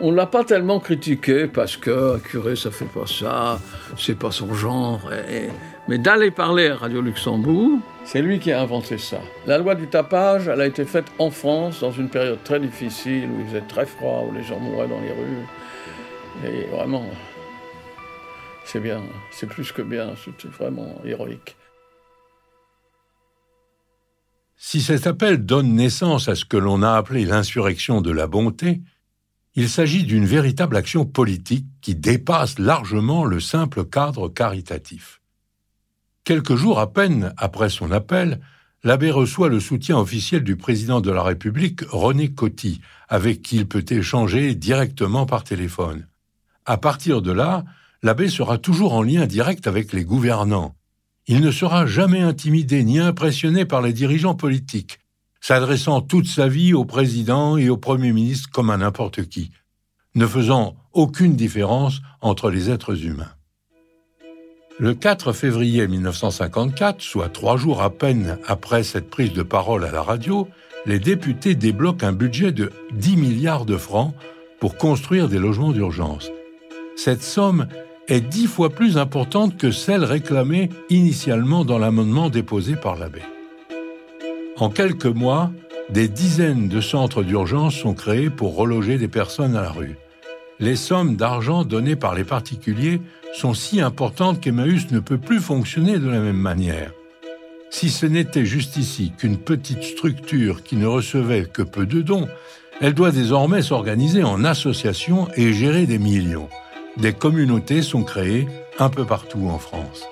on 0.00 0.10
l'a 0.10 0.26
pas 0.26 0.42
tellement 0.42 0.80
critiqué 0.80 1.46
parce 1.46 1.76
que 1.76 2.18
curé 2.18 2.56
ça 2.56 2.72
fait 2.72 2.86
pas 2.86 3.06
ça, 3.06 3.60
c'est 3.96 4.18
pas 4.18 4.32
son 4.32 4.52
genre. 4.52 5.08
Mais 5.86 5.98
d'aller 5.98 6.32
parler 6.32 6.70
à 6.70 6.74
Radio 6.74 7.00
Luxembourg, 7.00 7.78
c'est 8.04 8.20
lui 8.20 8.40
qui 8.40 8.50
a 8.50 8.60
inventé 8.60 8.98
ça. 8.98 9.20
La 9.46 9.58
loi 9.58 9.76
du 9.76 9.86
tapage, 9.86 10.48
elle 10.48 10.60
a 10.60 10.66
été 10.66 10.84
faite 10.84 11.06
en 11.20 11.30
France 11.30 11.78
dans 11.78 11.92
une 11.92 12.08
période 12.08 12.42
très 12.42 12.58
difficile 12.58 13.28
où 13.30 13.42
il 13.42 13.46
faisait 13.46 13.68
très 13.68 13.86
froid, 13.86 14.26
où 14.28 14.34
les 14.34 14.42
gens 14.42 14.58
mouraient 14.58 14.88
dans 14.88 15.00
les 15.00 15.12
rues. 15.12 15.46
Et 16.48 16.66
vraiment, 16.74 17.04
c'est 18.64 18.80
bien, 18.80 19.02
c'est 19.30 19.48
plus 19.48 19.70
que 19.70 19.82
bien, 19.82 20.14
c'est 20.16 20.50
vraiment 20.50 21.00
héroïque. 21.04 21.54
Si 24.60 24.82
cet 24.82 25.06
appel 25.06 25.46
donne 25.46 25.74
naissance 25.74 26.28
à 26.28 26.34
ce 26.34 26.44
que 26.44 26.56
l'on 26.56 26.82
a 26.82 26.94
appelé 26.94 27.24
l'insurrection 27.24 28.00
de 28.00 28.10
la 28.10 28.26
bonté, 28.26 28.82
il 29.54 29.68
s'agit 29.68 30.02
d'une 30.02 30.26
véritable 30.26 30.76
action 30.76 31.06
politique 31.06 31.66
qui 31.80 31.94
dépasse 31.94 32.58
largement 32.58 33.24
le 33.24 33.38
simple 33.38 33.84
cadre 33.84 34.28
caritatif. 34.28 35.22
Quelques 36.24 36.56
jours 36.56 36.80
à 36.80 36.92
peine 36.92 37.32
après 37.36 37.68
son 37.68 37.92
appel, 37.92 38.40
l'abbé 38.82 39.12
reçoit 39.12 39.48
le 39.48 39.60
soutien 39.60 39.96
officiel 39.96 40.42
du 40.42 40.56
président 40.56 41.00
de 41.00 41.12
la 41.12 41.22
République, 41.22 41.82
René 41.88 42.34
Coty, 42.34 42.80
avec 43.08 43.42
qui 43.42 43.56
il 43.58 43.68
peut 43.68 43.86
échanger 43.88 44.56
directement 44.56 45.24
par 45.24 45.44
téléphone. 45.44 46.08
À 46.66 46.78
partir 46.78 47.22
de 47.22 47.30
là, 47.30 47.64
l'abbé 48.02 48.28
sera 48.28 48.58
toujours 48.58 48.94
en 48.94 49.02
lien 49.02 49.24
direct 49.26 49.68
avec 49.68 49.92
les 49.92 50.04
gouvernants. 50.04 50.74
Il 51.28 51.42
ne 51.42 51.50
sera 51.50 51.86
jamais 51.86 52.20
intimidé 52.20 52.82
ni 52.84 52.98
impressionné 52.98 53.66
par 53.66 53.82
les 53.82 53.92
dirigeants 53.92 54.34
politiques, 54.34 54.98
s'adressant 55.42 56.00
toute 56.00 56.26
sa 56.26 56.48
vie 56.48 56.72
au 56.72 56.86
président 56.86 57.58
et 57.58 57.68
au 57.68 57.76
premier 57.76 58.12
ministre 58.12 58.48
comme 58.50 58.70
à 58.70 58.78
n'importe 58.78 59.28
qui, 59.28 59.50
ne 60.14 60.26
faisant 60.26 60.74
aucune 60.94 61.36
différence 61.36 62.00
entre 62.22 62.50
les 62.50 62.70
êtres 62.70 63.04
humains. 63.04 63.32
Le 64.78 64.94
4 64.94 65.32
février 65.32 65.86
1954, 65.86 67.02
soit 67.02 67.28
trois 67.28 67.58
jours 67.58 67.82
à 67.82 67.90
peine 67.90 68.38
après 68.46 68.82
cette 68.82 69.10
prise 69.10 69.34
de 69.34 69.42
parole 69.42 69.84
à 69.84 69.90
la 69.90 70.02
radio, 70.02 70.48
les 70.86 70.98
députés 70.98 71.54
débloquent 71.54 72.06
un 72.06 72.12
budget 72.12 72.52
de 72.52 72.72
10 72.92 73.16
milliards 73.16 73.66
de 73.66 73.76
francs 73.76 74.14
pour 74.60 74.76
construire 74.76 75.28
des 75.28 75.38
logements 75.38 75.72
d'urgence 75.72 76.30
cette 76.98 77.22
somme 77.22 77.68
est 78.08 78.20
dix 78.20 78.46
fois 78.46 78.70
plus 78.70 78.96
importante 78.96 79.56
que 79.56 79.70
celle 79.70 80.04
réclamée 80.04 80.70
initialement 80.90 81.64
dans 81.64 81.78
l'amendement 81.78 82.30
déposé 82.30 82.74
par 82.74 82.96
l'abbé. 82.96 83.20
En 84.56 84.70
quelques 84.70 85.06
mois, 85.06 85.52
des 85.90 86.08
dizaines 86.08 86.68
de 86.68 86.80
centres 86.80 87.22
d'urgence 87.22 87.74
sont 87.74 87.94
créés 87.94 88.30
pour 88.30 88.56
reloger 88.56 88.98
des 88.98 89.08
personnes 89.08 89.56
à 89.56 89.62
la 89.62 89.70
rue. 89.70 89.96
Les 90.58 90.76
sommes 90.76 91.16
d'argent 91.16 91.64
données 91.64 91.96
par 91.96 92.14
les 92.14 92.24
particuliers 92.24 93.00
sont 93.32 93.54
si 93.54 93.80
importantes 93.80 94.40
qu'Emmaüs 94.40 94.90
ne 94.90 95.00
peut 95.00 95.18
plus 95.18 95.40
fonctionner 95.40 95.98
de 95.98 96.08
la 96.08 96.18
même 96.18 96.36
manière. 96.36 96.92
Si 97.70 97.90
ce 97.90 98.06
n'était 98.06 98.46
juste 98.46 98.76
ici 98.76 99.12
qu'une 99.16 99.36
petite 99.36 99.82
structure 99.82 100.62
qui 100.62 100.76
ne 100.76 100.86
recevait 100.86 101.44
que 101.44 101.62
peu 101.62 101.86
de 101.86 102.00
dons, 102.00 102.26
elle 102.80 102.94
doit 102.94 103.10
désormais 103.10 103.62
s'organiser 103.62 104.24
en 104.24 104.44
association 104.44 105.28
et 105.36 105.52
gérer 105.52 105.86
des 105.86 105.98
millions 105.98 106.48
des 106.98 107.12
communautés 107.12 107.82
sont 107.82 108.02
créées 108.02 108.48
un 108.78 108.90
peu 108.90 109.06
partout 109.06 109.48
en 109.48 109.58
France. 109.58 110.04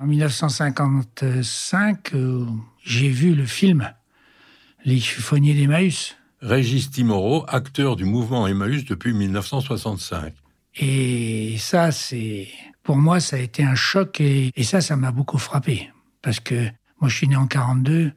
En 0.00 0.06
1955, 0.06 2.14
euh, 2.14 2.46
j'ai 2.84 3.08
vu 3.08 3.34
le 3.34 3.46
film 3.46 3.92
Les 4.84 5.00
chiffonniers 5.00 5.54
d'Emmaüs. 5.54 6.16
Régis 6.40 6.90
Timoro, 6.90 7.44
acteur 7.48 7.96
du 7.96 8.04
mouvement 8.04 8.46
Emmaüs 8.46 8.84
depuis 8.84 9.12
1965. 9.12 10.34
Et 10.76 11.56
ça, 11.58 11.90
c'est 11.90 12.46
pour 12.84 12.96
moi, 12.96 13.18
ça 13.18 13.34
a 13.36 13.40
été 13.40 13.64
un 13.64 13.74
choc 13.74 14.20
et, 14.20 14.52
ça, 14.62 14.80
ça 14.80 14.94
m'a 14.94 15.10
beaucoup 15.10 15.38
frappé 15.38 15.90
parce 16.22 16.38
que 16.38 16.68
moi, 17.00 17.08
je 17.08 17.16
suis 17.16 17.26
né 17.26 17.34
en 17.34 17.48
42 17.48 18.12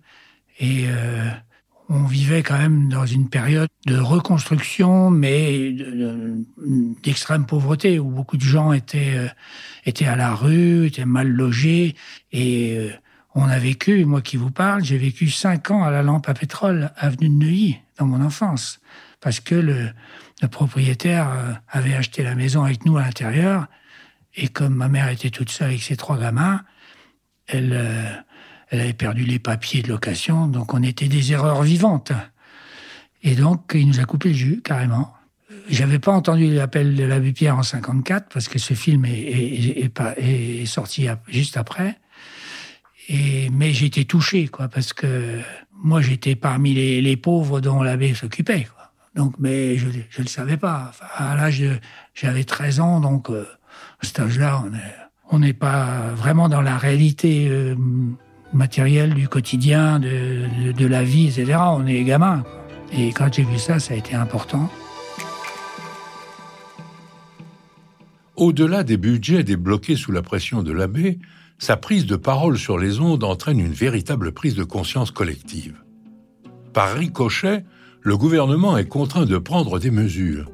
et 0.60 0.86
euh, 0.88 1.32
on 1.93 2.05
vivait 2.05 2.41
quand 2.41 2.57
même 2.57 2.88
dans 2.88 3.05
une 3.05 3.27
période 3.27 3.67
de 3.86 3.98
reconstruction, 3.98 5.12
mais 5.12 5.75
d'extrême 7.03 7.45
pauvreté, 7.45 8.00
où 8.00 8.10
beaucoup 8.10 8.38
de 8.38 8.43
gens 8.43 8.71
étaient, 8.71 9.17
euh, 9.17 9.27
étaient 9.86 10.05
à 10.05 10.15
la 10.15 10.33
rue, 10.33 10.86
étaient 10.88 11.05
mal 11.05 11.27
logés. 11.27 11.95
Et 12.31 12.77
euh, 12.77 12.91
on 13.36 13.43
a 13.43 13.60
vécu, 13.60 14.05
moi 14.05 14.21
qui 14.21 14.38
vous 14.38 14.51
parle, 14.51 14.86
j'ai 14.86 14.98
vécu 14.98 15.29
cinq 15.29 15.69
ans 15.69 15.83
à 15.83 15.91
la 15.91 16.01
lampe 16.01 16.29
à 16.29 16.33
pétrole, 16.33 16.91
avenue 16.95 17.27
de 17.27 17.33
Neuilly, 17.33 17.77
dans 17.98 18.05
mon 18.05 18.21
enfance. 18.21 18.79
Parce 19.19 19.41
que 19.41 19.55
le, 19.55 19.89
propriétaire 20.48 21.29
euh, 21.29 21.53
avait 21.67 21.93
acheté 21.93 22.24
la 22.24 22.36
maison 22.36 22.63
avec 22.63 22.86
nous 22.86 22.98
à 22.98 23.01
l'intérieur. 23.01 23.67
Et 24.36 24.48
comme 24.48 24.75
ma 24.75 24.88
mère 24.88 25.10
était 25.10 25.29
toute 25.29 25.50
seule 25.50 25.67
avec 25.67 25.81
ses 25.83 25.98
trois 25.98 26.17
gamins, 26.17 26.62
elle 27.48 28.24
elle 28.72 28.80
avait 28.80 28.94
perdu 28.94 29.25
les 29.25 29.38
papiers 29.38 29.82
de 29.82 29.90
location, 29.90 30.48
donc 30.48 30.74
on 30.74 30.82
était 30.82 31.10
des 31.10 31.34
erreurs 31.34 31.62
vivantes. 31.62 32.13
Et 33.22 33.36
donc, 33.36 33.72
il 33.75 33.88
nous 33.88 34.00
a 34.00 34.06
coupé 34.06 34.30
le 34.30 34.36
jus, 34.36 34.62
carrément. 34.63 35.13
J'avais 35.70 36.00
pas 36.00 36.13
entendu 36.13 36.51
l'appel 36.54 36.96
de 36.96 37.04
l'abbé 37.04 37.34
Pierre 37.34 37.58
en 37.58 37.63
54, 37.63 38.30
parce 38.34 38.48
que 38.48 38.60
ce 38.60 38.74
film 38.74 39.06
est, 39.06 40.66
sorti 40.66 41.08
juste 41.28 41.58
après. 41.58 42.00
Mais 43.10 43.74
j'étais 43.74 44.06
touché, 44.06 44.48
quoi, 44.48 44.70
parce 44.70 44.94
que 44.94 45.40
moi, 45.74 46.01
j'étais 46.01 46.36
parmi 46.36 46.74
les, 46.74 47.18
pauvres 47.18 47.60
dont 47.60 47.84
l'abbé 47.84 48.13
s'occupait, 48.13 48.68
Donc, 49.16 49.36
mais 49.38 49.78
je 49.78 49.88
ne 49.88 50.24
le 50.24 50.28
savais 50.28 50.58
pas. 50.58 50.94
à 51.16 51.36
l'âge 51.36 51.62
j'avais 52.13 52.46
13 52.46 52.80
ans, 52.80 53.00
donc, 53.01 53.30
euh, 53.30 53.46
à 54.01 54.06
cet 54.06 54.22
âge-là, 54.22 54.63
on 55.30 55.40
n'est 55.40 55.54
pas 55.54 56.13
vraiment 56.16 56.48
dans 56.48 56.62
la 56.62 56.78
réalité 56.78 57.48
euh, 57.50 57.75
matériel 58.53 59.13
du 59.13 59.27
quotidien, 59.27 60.00
de, 60.00 60.86
la 60.86 61.03
vie, 61.03 61.27
etc. 61.27 61.58
On 61.60 61.86
est 61.86 62.03
gamin. 62.03 62.43
Et 62.93 63.12
quand 63.12 63.34
j'ai 63.34 63.43
vu 63.43 63.58
ça, 63.58 63.79
ça 63.79 63.93
a 63.93 63.98
été 63.98 64.15
important. 64.15 64.70
Au-delà 68.36 68.84
des 68.84 68.98
budgets 68.98 69.43
débloqués 69.43 69.96
sous 69.96 70.12
la 70.12 70.22
pression 70.22 70.63
de 70.63 70.72
l'abbé, 70.72 71.20
sa 71.60 71.77
prise 71.77 72.05
de 72.08 72.15
parole 72.15 72.58
sur 72.58 72.79
les 72.79 73.00
ondes 73.00 73.24
entraîne 73.24 73.60
une 73.60 73.72
véritable 73.72 74.31
prise 74.31 74.55
de 74.55 74.63
conscience 74.63 75.12
collective. 75.12 75.75
Par 76.74 76.96
ricochet, 76.96 77.63
le 78.01 78.17
gouvernement 78.17 78.77
est 78.77 78.88
contraint 78.88 79.25
de 79.25 79.38
prendre 79.38 79.77
des 79.77 79.91
mesures. 79.91 80.50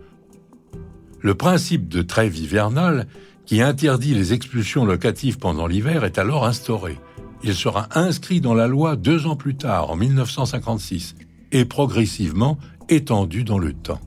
Le 1.22 1.34
principe 1.34 1.88
de 1.88 2.02
trêve 2.02 2.38
hivernale, 2.38 3.08
qui 3.46 3.62
interdit 3.62 4.14
les 4.14 4.34
expulsions 4.34 4.84
locatives 4.84 5.38
pendant 5.38 5.66
l'hiver, 5.66 6.04
est 6.04 6.18
alors 6.18 6.46
instauré. 6.46 6.98
Il 7.44 7.54
sera 7.54 7.88
inscrit 7.96 8.42
dans 8.42 8.54
la 8.54 8.68
loi 8.68 8.96
deux 8.96 9.28
ans 9.28 9.36
plus 9.36 9.56
tard, 9.56 9.92
en 9.92 9.96
1956, 9.96 11.16
et 11.52 11.66
progressivement 11.66 12.58
étendu 12.90 13.44
dans 13.44 13.60
le 13.60 13.74
temps. 13.74 14.00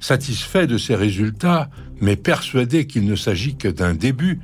Satisfait 0.00 0.66
de 0.66 0.78
ces 0.78 0.94
résultats, 0.94 1.70
mais 2.00 2.16
persuadé 2.16 2.86
qu'il 2.86 3.04
ne 3.04 3.16
s'agit 3.16 3.56
que 3.56 3.68
d'un 3.68 3.94
début, 3.94 4.40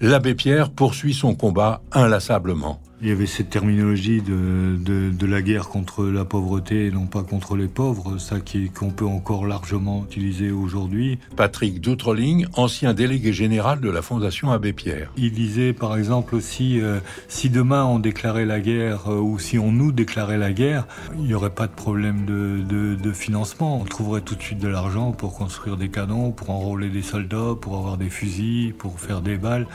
l'abbé 0.00 0.34
Pierre 0.34 0.70
poursuit 0.70 1.14
son 1.14 1.34
combat 1.34 1.82
inlassablement. 1.92 2.80
Il 3.02 3.08
y 3.08 3.10
avait 3.10 3.26
cette 3.26 3.50
terminologie 3.50 4.22
de, 4.22 4.76
de, 4.78 5.10
de, 5.10 5.26
la 5.26 5.42
guerre 5.42 5.68
contre 5.68 6.04
la 6.04 6.24
pauvreté 6.24 6.86
et 6.86 6.90
non 6.90 7.06
pas 7.06 7.22
contre 7.22 7.56
les 7.56 7.66
pauvres, 7.66 8.18
ça 8.18 8.36
qu'on 8.72 8.90
peut 8.90 9.04
encore 9.04 9.46
largement 9.46 10.04
utiliser 10.08 10.52
aujourd'hui. 10.52 11.18
Patrick 11.36 11.80
Doutreling, 11.80 12.46
ancien 12.54 12.94
délégué 12.94 13.32
général 13.32 13.80
de 13.80 13.90
la 13.90 14.00
Fondation 14.00 14.52
Abbé 14.52 14.72
Pierre. 14.72 15.10
Il 15.16 15.32
disait 15.32 15.72
par 15.72 15.96
exemple 15.96 16.36
aussi, 16.36 16.80
euh, 16.80 17.00
si 17.28 17.50
demain 17.50 17.84
on 17.84 17.98
déclarait 17.98 18.46
la 18.46 18.60
guerre 18.60 19.10
euh, 19.10 19.18
ou 19.18 19.38
si 19.38 19.58
on 19.58 19.72
nous 19.72 19.90
déclarait 19.90 20.38
la 20.38 20.52
guerre, 20.52 20.86
il 21.18 21.24
n'y 21.24 21.34
aurait 21.34 21.50
pas 21.50 21.66
de 21.66 21.72
problème 21.72 22.24
de, 22.24 22.62
de, 22.62 22.94
de, 22.94 23.12
financement. 23.12 23.80
On 23.80 23.84
trouverait 23.84 24.20
tout 24.20 24.36
de 24.36 24.42
suite 24.42 24.60
de 24.60 24.68
l'argent 24.68 25.10
pour 25.12 25.34
construire 25.34 25.76
des 25.76 25.88
canons, 25.88 26.30
pour 26.30 26.50
enrôler 26.50 26.90
des 26.90 27.02
soldats, 27.02 27.54
pour 27.60 27.76
avoir 27.76 27.98
des 27.98 28.10
fusils, 28.10 28.72
pour 28.72 29.00
faire 29.00 29.20
des 29.20 29.36
balles. 29.36 29.66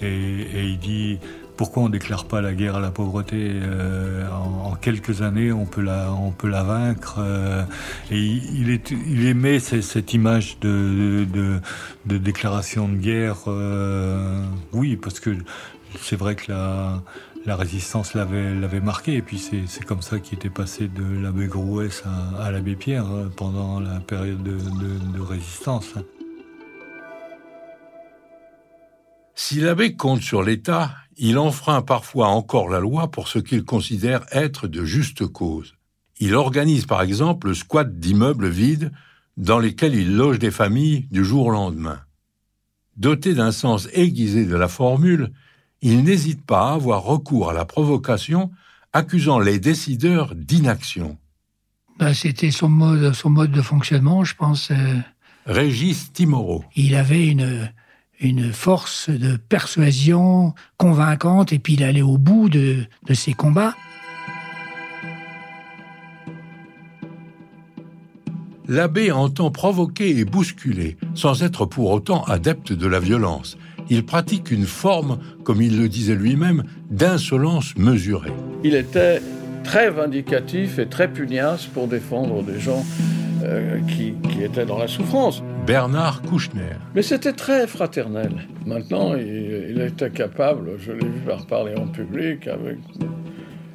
Et, 0.00 0.06
et 0.06 0.64
il 0.64 0.78
dit 0.78 1.18
pourquoi 1.56 1.84
on 1.84 1.86
ne 1.86 1.92
déclare 1.92 2.24
pas 2.24 2.40
la 2.40 2.54
guerre 2.54 2.76
à 2.76 2.80
la 2.80 2.90
pauvreté 2.90 3.36
euh, 3.62 4.28
en, 4.30 4.74
quelques 4.74 5.22
années, 5.22 5.52
on 5.52 5.66
peut 5.66 5.82
la, 5.82 6.12
on 6.12 6.30
peut 6.30 6.48
la 6.48 6.62
vaincre. 6.62 7.16
Euh, 7.18 7.64
et 8.10 8.18
il, 8.18 8.70
est, 8.70 8.92
aimait 8.92 9.60
cette 9.60 10.14
image 10.14 10.58
de, 10.60 11.26
de, 12.06 12.18
déclaration 12.18 12.88
de 12.88 12.96
guerre. 12.96 13.44
Euh, 13.46 14.44
oui, 14.72 14.96
parce 14.96 15.20
que 15.20 15.36
c'est 16.00 16.16
vrai 16.16 16.34
que 16.34 16.50
la, 16.50 17.02
la 17.46 17.56
résistance 17.56 18.14
l'avait, 18.14 18.54
l'avait 18.54 18.80
marqué. 18.80 19.14
Et 19.14 19.22
puis 19.22 19.38
c'est, 19.38 19.84
comme 19.84 20.02
ça 20.02 20.18
qu'il 20.18 20.38
était 20.38 20.50
passé 20.50 20.88
de 20.88 21.22
l'abbé 21.22 21.46
Grouès 21.46 22.02
à, 22.04 22.44
à 22.44 22.50
l'abbé 22.50 22.76
Pierre 22.76 23.06
pendant 23.36 23.78
la 23.78 24.00
période 24.00 24.42
de, 24.42 24.56
de 24.56 25.20
résistance. 25.20 25.94
Si 29.34 29.60
l'abbé 29.60 29.96
compte 29.96 30.22
sur 30.22 30.42
l'État, 30.42 30.90
il 31.16 31.38
enfreint 31.38 31.82
parfois 31.82 32.28
encore 32.28 32.68
la 32.68 32.80
loi 32.80 33.10
pour 33.10 33.28
ce 33.28 33.38
qu'il 33.38 33.64
considère 33.64 34.24
être 34.32 34.68
de 34.68 34.84
juste 34.84 35.26
cause. 35.26 35.74
Il 36.18 36.34
organise 36.34 36.86
par 36.86 37.02
exemple 37.02 37.48
le 37.48 37.54
squat 37.54 37.98
d'immeubles 37.98 38.48
vides 38.48 38.92
dans 39.36 39.58
lesquels 39.58 39.94
il 39.94 40.16
loge 40.16 40.38
des 40.38 40.50
familles 40.50 41.06
du 41.10 41.24
jour 41.24 41.46
au 41.46 41.50
lendemain. 41.50 42.00
Doté 42.96 43.34
d'un 43.34 43.52
sens 43.52 43.88
aiguisé 43.92 44.44
de 44.44 44.56
la 44.56 44.68
formule, 44.68 45.32
il 45.80 46.04
n'hésite 46.04 46.44
pas 46.44 46.70
à 46.70 46.74
avoir 46.74 47.02
recours 47.02 47.50
à 47.50 47.52
la 47.52 47.64
provocation, 47.64 48.50
accusant 48.92 49.38
les 49.38 49.58
décideurs 49.58 50.34
d'inaction. 50.34 51.18
Ben, 51.98 52.14
C'était 52.14 52.50
son 52.50 52.68
mode, 52.68 53.14
son 53.14 53.30
mode 53.30 53.50
de 53.50 53.62
fonctionnement, 53.62 54.24
je 54.24 54.36
pense. 54.36 54.70
Euh... 54.70 54.98
Régis 55.46 56.12
Timoro. 56.12 56.64
Il 56.76 56.94
avait 56.94 57.26
une, 57.26 57.72
une 58.22 58.52
force 58.52 59.10
de 59.10 59.36
persuasion 59.36 60.54
convaincante 60.78 61.52
et 61.52 61.58
puis 61.58 61.74
il 61.74 61.84
allait 61.84 62.02
au 62.02 62.18
bout 62.18 62.48
de, 62.48 62.84
de 63.06 63.14
ses 63.14 63.34
combats. 63.34 63.74
L'abbé 68.68 69.10
entend 69.10 69.50
provoquer 69.50 70.16
et 70.16 70.24
bousculer, 70.24 70.96
sans 71.14 71.42
être 71.42 71.66
pour 71.66 71.90
autant 71.90 72.22
adepte 72.24 72.72
de 72.72 72.86
la 72.86 73.00
violence. 73.00 73.58
Il 73.90 74.04
pratique 74.06 74.50
une 74.50 74.66
forme, 74.66 75.18
comme 75.44 75.60
il 75.60 75.78
le 75.78 75.88
disait 75.88 76.14
lui-même, 76.14 76.62
d'insolence 76.90 77.76
mesurée. 77.76 78.32
Il 78.62 78.76
était 78.76 79.20
très 79.64 79.90
vindicatif 79.90 80.78
et 80.78 80.86
très 80.86 81.08
pugnace 81.08 81.66
pour 81.66 81.88
défendre 81.88 82.42
des 82.42 82.60
gens 82.60 82.84
euh, 83.42 83.80
qui, 83.88 84.14
qui, 84.30 84.42
étaient 84.42 84.64
dans 84.64 84.78
la 84.78 84.88
souffrance. 84.88 85.42
Bernard 85.66 86.22
Kouchner. 86.22 86.76
Mais 86.94 87.02
c'était 87.02 87.32
très 87.32 87.66
fraternel. 87.66 88.48
Maintenant, 88.66 89.14
il, 89.14 89.68
il, 89.70 89.80
était 89.80 90.10
capable, 90.10 90.72
je 90.78 90.92
l'ai 90.92 91.06
vu 91.06 91.20
parler 91.48 91.74
en 91.76 91.86
public, 91.86 92.48
avec 92.48 92.78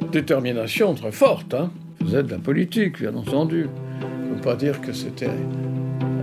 une 0.02 0.10
détermination 0.12 0.94
très 0.96 1.12
forte. 1.12 1.54
Hein. 1.54 1.72
Il 2.02 2.08
faisait 2.08 2.24
de 2.24 2.32
la 2.32 2.40
politique, 2.40 3.00
bien 3.00 3.16
entendu. 3.16 3.68
On 4.02 4.30
ne 4.30 4.36
peut 4.36 4.42
pas 4.42 4.56
dire 4.56 4.82
que 4.82 4.92
c'était 4.92 5.30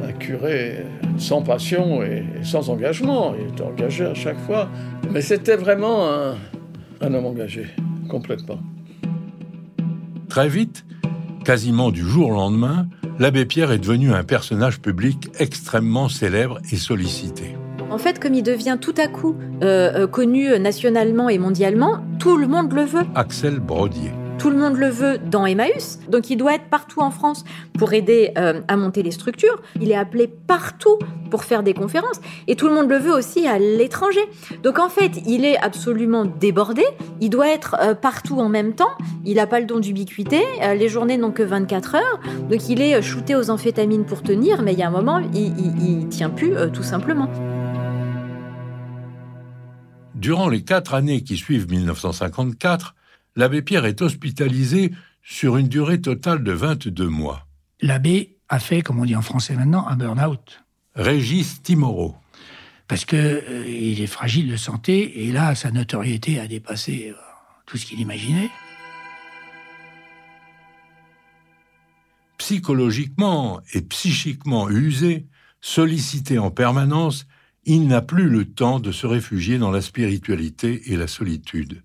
un 0.06 0.12
curé 0.12 0.84
sans 1.16 1.42
passion 1.42 2.02
et, 2.02 2.24
et, 2.40 2.44
sans 2.44 2.68
engagement. 2.68 3.34
Il 3.38 3.48
était 3.48 3.62
engagé 3.62 4.04
à 4.04 4.14
chaque 4.14 4.38
fois. 4.40 4.68
Mais 5.10 5.22
c'était 5.22 5.56
vraiment 5.56 6.10
un, 6.12 6.34
un 7.00 7.14
homme 7.14 7.26
engagé, 7.26 7.66
complètement. 8.08 8.60
Très 10.28 10.48
vite, 10.48 10.84
quasiment 11.44 11.90
du 11.90 12.02
jour 12.02 12.30
au 12.30 12.34
lendemain, 12.34 12.86
l'abbé 13.18 13.44
Pierre 13.46 13.72
est 13.72 13.78
devenu 13.78 14.12
un 14.12 14.24
personnage 14.24 14.80
public 14.80 15.30
extrêmement 15.38 16.08
célèbre 16.08 16.58
et 16.72 16.76
sollicité. 16.76 17.56
En 17.90 17.98
fait, 17.98 18.18
comme 18.18 18.34
il 18.34 18.42
devient 18.42 18.78
tout 18.80 18.94
à 18.96 19.06
coup 19.06 19.36
euh, 19.62 20.06
connu 20.06 20.58
nationalement 20.58 21.28
et 21.28 21.38
mondialement, 21.38 22.04
tout 22.18 22.36
le 22.36 22.48
monde 22.48 22.72
le 22.72 22.82
veut. 22.82 23.04
Axel 23.14 23.60
Brodier. 23.60 24.10
Tout 24.44 24.50
le 24.50 24.58
monde 24.58 24.76
le 24.76 24.90
veut 24.90 25.16
dans 25.16 25.46
Emmaüs, 25.46 26.00
donc 26.06 26.28
il 26.28 26.36
doit 26.36 26.56
être 26.56 26.68
partout 26.68 27.00
en 27.00 27.10
France 27.10 27.46
pour 27.78 27.94
aider 27.94 28.30
euh, 28.36 28.60
à 28.68 28.76
monter 28.76 29.02
les 29.02 29.10
structures. 29.10 29.62
Il 29.80 29.90
est 29.90 29.96
appelé 29.96 30.26
partout 30.28 30.98
pour 31.30 31.44
faire 31.44 31.62
des 31.62 31.72
conférences 31.72 32.20
et 32.46 32.54
tout 32.54 32.68
le 32.68 32.74
monde 32.74 32.90
le 32.90 32.98
veut 32.98 33.14
aussi 33.14 33.46
à 33.46 33.58
l'étranger. 33.58 34.20
Donc 34.62 34.78
en 34.78 34.90
fait, 34.90 35.12
il 35.24 35.46
est 35.46 35.56
absolument 35.56 36.26
débordé. 36.26 36.84
Il 37.22 37.30
doit 37.30 37.48
être 37.48 37.76
euh, 37.80 37.94
partout 37.94 38.38
en 38.38 38.50
même 38.50 38.74
temps. 38.74 38.90
Il 39.24 39.36
n'a 39.36 39.46
pas 39.46 39.60
le 39.60 39.64
don 39.64 39.80
d'ubiquité. 39.80 40.44
Euh, 40.60 40.74
les 40.74 40.90
journées 40.90 41.16
n'ont 41.16 41.32
que 41.32 41.42
24 41.42 41.94
heures, 41.94 42.20
donc 42.50 42.68
il 42.68 42.82
est 42.82 43.00
shooté 43.00 43.34
aux 43.36 43.48
amphétamines 43.48 44.04
pour 44.04 44.22
tenir. 44.22 44.60
Mais 44.60 44.74
il 44.74 44.78
y 44.78 44.82
a 44.82 44.88
un 44.88 44.90
moment, 44.90 45.20
il, 45.32 45.54
il 45.82 46.08
tient 46.08 46.28
plus, 46.28 46.52
tout 46.74 46.82
simplement. 46.82 47.30
Durant 50.14 50.50
les 50.50 50.64
quatre 50.64 50.92
années 50.92 51.22
qui 51.22 51.38
suivent 51.38 51.70
1954, 51.70 52.94
l'abbé 53.36 53.62
Pierre 53.62 53.84
est 53.84 54.02
hospitalisé 54.02 54.92
sur 55.22 55.56
une 55.56 55.68
durée 55.68 56.00
totale 56.00 56.42
de 56.44 56.52
22 56.52 57.08
mois. 57.08 57.46
L'abbé 57.80 58.36
a 58.48 58.58
fait, 58.58 58.82
comme 58.82 59.00
on 59.00 59.04
dit 59.04 59.16
en 59.16 59.22
français 59.22 59.54
maintenant, 59.54 59.86
un 59.88 59.96
burn-out. 59.96 60.64
Régis 60.94 61.62
Timoro. 61.62 62.16
Parce 62.86 63.04
que 63.04 63.16
euh, 63.16 63.64
il 63.66 64.00
est 64.00 64.06
fragile 64.06 64.50
de 64.50 64.56
santé 64.56 65.24
et 65.24 65.32
là, 65.32 65.54
sa 65.54 65.70
notoriété 65.70 66.38
a 66.38 66.46
dépassé 66.46 67.10
euh, 67.10 67.20
tout 67.66 67.78
ce 67.78 67.86
qu'il 67.86 68.00
imaginait. 68.00 68.50
Psychologiquement 72.36 73.60
et 73.72 73.80
psychiquement 73.80 74.68
usé, 74.68 75.26
sollicité 75.62 76.38
en 76.38 76.50
permanence, 76.50 77.26
il 77.64 77.86
n'a 77.88 78.02
plus 78.02 78.28
le 78.28 78.44
temps 78.44 78.80
de 78.80 78.92
se 78.92 79.06
réfugier 79.06 79.56
dans 79.56 79.70
la 79.70 79.80
spiritualité 79.80 80.92
et 80.92 80.96
la 80.96 81.06
solitude. 81.06 81.82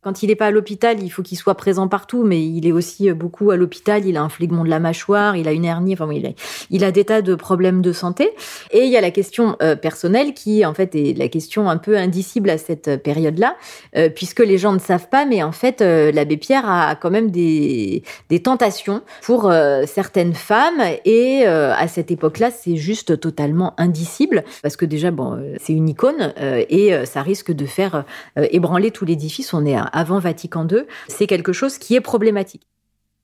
Quand 0.00 0.22
il 0.22 0.28
n'est 0.28 0.36
pas 0.36 0.46
à 0.46 0.50
l'hôpital, 0.52 1.02
il 1.02 1.08
faut 1.08 1.24
qu'il 1.24 1.36
soit 1.36 1.56
présent 1.56 1.88
partout, 1.88 2.22
mais 2.22 2.40
il 2.40 2.68
est 2.68 2.72
aussi 2.72 3.10
beaucoup 3.10 3.50
à 3.50 3.56
l'hôpital. 3.56 4.06
Il 4.06 4.16
a 4.16 4.22
un 4.22 4.28
phlegmon 4.28 4.62
de 4.62 4.70
la 4.70 4.78
mâchoire, 4.78 5.34
il 5.34 5.48
a 5.48 5.52
une 5.52 5.64
hernie, 5.64 5.94
enfin, 5.94 6.08
il 6.12 6.24
a, 6.24 6.30
il 6.70 6.84
a 6.84 6.92
des 6.92 7.04
tas 7.04 7.20
de 7.20 7.34
problèmes 7.34 7.82
de 7.82 7.92
santé. 7.92 8.30
Et 8.70 8.84
il 8.84 8.90
y 8.90 8.96
a 8.96 9.00
la 9.00 9.10
question 9.10 9.56
euh, 9.60 9.74
personnelle 9.74 10.34
qui, 10.34 10.64
en 10.64 10.72
fait, 10.72 10.94
est 10.94 11.18
la 11.18 11.26
question 11.26 11.68
un 11.68 11.78
peu 11.78 11.96
indicible 11.96 12.48
à 12.48 12.58
cette 12.58 13.02
période-là, 13.02 13.56
euh, 13.96 14.08
puisque 14.08 14.38
les 14.38 14.56
gens 14.56 14.72
ne 14.72 14.78
savent 14.78 15.08
pas, 15.08 15.24
mais 15.24 15.42
en 15.42 15.50
fait, 15.50 15.82
euh, 15.82 16.12
l'abbé 16.12 16.36
Pierre 16.36 16.70
a 16.70 16.94
quand 16.94 17.10
même 17.10 17.32
des, 17.32 18.04
des 18.28 18.40
tentations 18.40 19.02
pour 19.22 19.50
euh, 19.50 19.82
certaines 19.84 20.34
femmes. 20.34 20.80
Et 21.04 21.42
euh, 21.44 21.74
à 21.74 21.88
cette 21.88 22.12
époque-là, 22.12 22.52
c'est 22.52 22.76
juste 22.76 23.18
totalement 23.18 23.74
indicible, 23.78 24.44
parce 24.62 24.76
que 24.76 24.84
déjà, 24.84 25.10
bon, 25.10 25.42
c'est 25.60 25.72
une 25.72 25.88
icône 25.88 26.32
et 26.38 26.92
ça 27.04 27.22
risque 27.22 27.50
de 27.50 27.66
faire 27.66 28.04
ébranler 28.36 28.92
tout 28.92 29.04
l'édifice. 29.04 29.52
On 29.52 29.66
est 29.66 29.74
à 29.74 29.87
avant 29.88 30.18
Vatican 30.18 30.66
II, 30.68 30.82
c'est 31.08 31.26
quelque 31.26 31.52
chose 31.52 31.78
qui 31.78 31.94
est 31.94 32.00
problématique. 32.00 32.66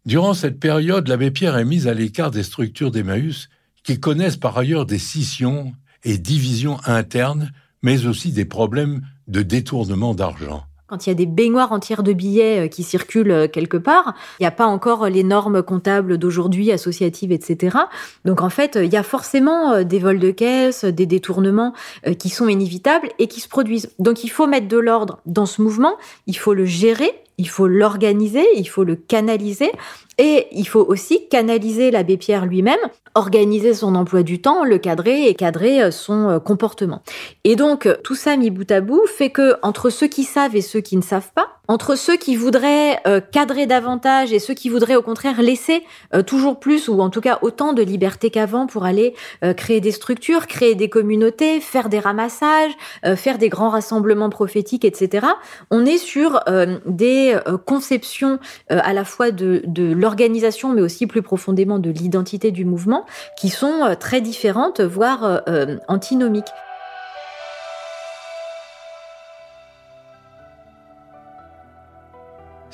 Durant 0.07 0.35
cette 0.35 0.61
période, 0.61 1.09
l'abbé 1.09 1.31
Pierre 1.31 1.57
est 1.57 1.65
mis 1.65 1.89
à 1.89 1.95
l'écart 1.95 2.31
des 2.31 2.43
structures 2.43 2.91
d'Emmaüs, 2.91 3.49
qui 3.83 4.01
connaissent 4.01 4.37
par 4.37 4.57
ailleurs 4.59 4.87
des 4.87 4.99
scissions 4.99 5.73
et 6.05 6.19
divisions 6.19 6.79
internes, 6.85 7.53
mais 7.83 8.07
aussi 8.07 8.33
des 8.33 8.45
problèmes 8.45 9.03
de 9.29 9.43
détournement 9.43 10.15
d'argent. 10.15 10.65
Quand 10.87 11.07
il 11.07 11.11
y 11.11 11.13
a 11.13 11.15
des 11.15 11.27
baignoires 11.27 11.73
entières 11.73 12.03
de 12.03 12.13
billets 12.13 12.69
qui 12.69 12.83
circulent 12.83 13.49
quelque 13.51 13.77
part, 13.77 14.15
il 14.39 14.43
n'y 14.43 14.47
a 14.47 14.51
pas 14.51 14.67
encore 14.67 15.09
les 15.09 15.25
normes 15.25 15.63
comptables 15.63 16.19
d'aujourd'hui, 16.19 16.71
associatives, 16.73 17.33
etc. 17.33 17.79
Donc 18.25 18.43
en 18.43 18.51
fait, 18.51 18.79
il 18.81 18.93
y 18.93 18.97
a 18.97 19.03
forcément 19.03 19.83
des 19.83 19.99
vols 19.99 20.19
de 20.19 20.31
caisse, 20.31 20.85
des 20.85 21.07
détournements 21.07 21.73
qui 22.19 22.29
sont 22.29 22.49
inévitables 22.49 23.09
et 23.19 23.29
qui 23.29 23.41
se 23.41 23.49
produisent. 23.49 23.91
Donc 23.99 24.25
il 24.25 24.29
faut 24.29 24.47
mettre 24.47 24.69
de 24.69 24.77
l'ordre 24.77 25.21
dans 25.25 25.47
ce 25.47 25.63
mouvement, 25.63 25.97
il 26.27 26.37
faut 26.37 26.53
le 26.53 26.67
gérer, 26.67 27.11
il 27.39 27.49
faut 27.49 27.67
l'organiser, 27.67 28.45
il 28.57 28.69
faut 28.69 28.85
le 28.85 28.97
canaliser 28.97 29.71
et 30.19 30.47
il 30.53 30.67
faut 30.67 30.85
aussi 30.87 31.29
canaliser 31.29 31.91
l'abbé 31.91 32.17
Pierre 32.17 32.47
lui-même, 32.47 32.79
organiser 33.15 33.75
son 33.75 33.95
emploi 33.95 34.23
du 34.23 34.41
temps, 34.41 34.65
le 34.65 34.79
cadrer 34.79 35.27
et 35.29 35.35
cadrer 35.35 35.91
son 35.91 36.41
comportement. 36.41 37.03
Et 37.45 37.57
donc 37.57 37.89
tout 38.03 38.15
ça 38.15 38.37
mis 38.37 38.51
bout 38.51 38.71
à 38.71 38.81
bout 38.81 39.07
fait 39.07 39.31
que 39.31 39.55
entre 39.63 39.91
ceux 39.91 40.09
qui 40.09 40.25
savent 40.25 40.57
et 40.57 40.63
ceux 40.63 40.81
qui 40.81 40.97
ne 40.97 41.03
savent 41.03 41.33
pas, 41.35 41.54
entre 41.69 41.97
ceux 41.97 42.17
qui 42.17 42.37
voudraient 42.37 43.01
euh, 43.07 43.21
cadrer 43.21 43.67
davantage 43.67 44.33
et 44.33 44.39
ceux 44.39 44.55
qui 44.55 44.69
voudraient 44.69 44.97
au 44.97 45.03
contraire 45.03 45.41
laisser 45.41 45.83
euh, 46.15 46.23
toujours 46.23 46.61
plus 46.61 46.89
ou 46.89 47.01
en 47.01 47.11
tout 47.11 47.21
cas 47.21 47.39
autant 47.43 47.73
de 47.73 47.83
liberté 47.83 48.31
qu'avant 48.31 48.67
pour 48.67 48.85
aller 48.85 49.15
euh, 49.43 49.55
créer 49.55 49.81
des 49.81 49.91
structures, 49.91 50.47
créer 50.47 50.75
des 50.75 50.89
communautés, 50.89 51.61
faire 51.61 51.89
des 51.89 51.99
ramassages, 51.99 52.73
faire 53.17 53.39
des 53.39 53.49
grands 53.49 53.69
rassemblements 53.69 54.31
prophétiques, 54.31 54.85
etc. 54.85 55.27
On 55.71 55.85
est 55.87 55.99
sur 55.99 56.41
des 56.87 57.37
conceptions 57.67 58.39
à 58.69 58.93
la 58.93 59.05
fois 59.05 59.31
de, 59.31 59.63
de 59.67 59.93
l'organisation 59.93 60.71
mais 60.71 60.81
aussi 60.81 61.07
plus 61.07 61.23
profondément 61.23 61.79
de 61.79 61.91
l'identité 61.91 62.51
du 62.51 62.65
mouvement 62.65 63.05
qui 63.39 63.49
sont 63.49 63.97
très 63.99 64.21
différentes, 64.21 64.81
voire 64.81 65.43
antinomiques. 65.89 66.51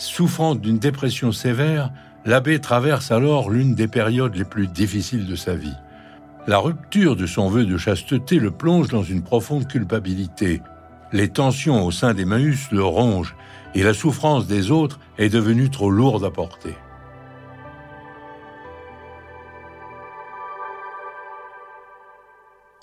Souffrant 0.00 0.54
d'une 0.54 0.78
dépression 0.78 1.30
sévère, 1.30 1.92
l'abbé 2.24 2.58
traverse 2.58 3.10
alors 3.10 3.50
l'une 3.50 3.74
des 3.74 3.86
périodes 3.86 4.34
les 4.34 4.46
plus 4.46 4.66
difficiles 4.66 5.26
de 5.26 5.36
sa 5.36 5.54
vie. 5.54 5.76
La 6.46 6.56
rupture 6.56 7.16
de 7.16 7.26
son 7.26 7.50
vœu 7.50 7.66
de 7.66 7.76
chasteté 7.76 8.38
le 8.38 8.50
plonge 8.50 8.88
dans 8.88 9.02
une 9.02 9.22
profonde 9.22 9.68
culpabilité. 9.68 10.62
Les 11.12 11.28
tensions 11.28 11.84
au 11.84 11.90
sein 11.90 12.14
d'Emmaüs 12.14 12.70
le 12.72 12.82
rongent 12.82 13.36
et 13.74 13.82
la 13.82 13.92
souffrance 13.92 14.46
des 14.46 14.70
autres 14.70 14.98
est 15.18 15.28
devenue 15.28 15.68
trop 15.68 15.90
lourde 15.90 16.24
à 16.24 16.30
porter. 16.30 16.74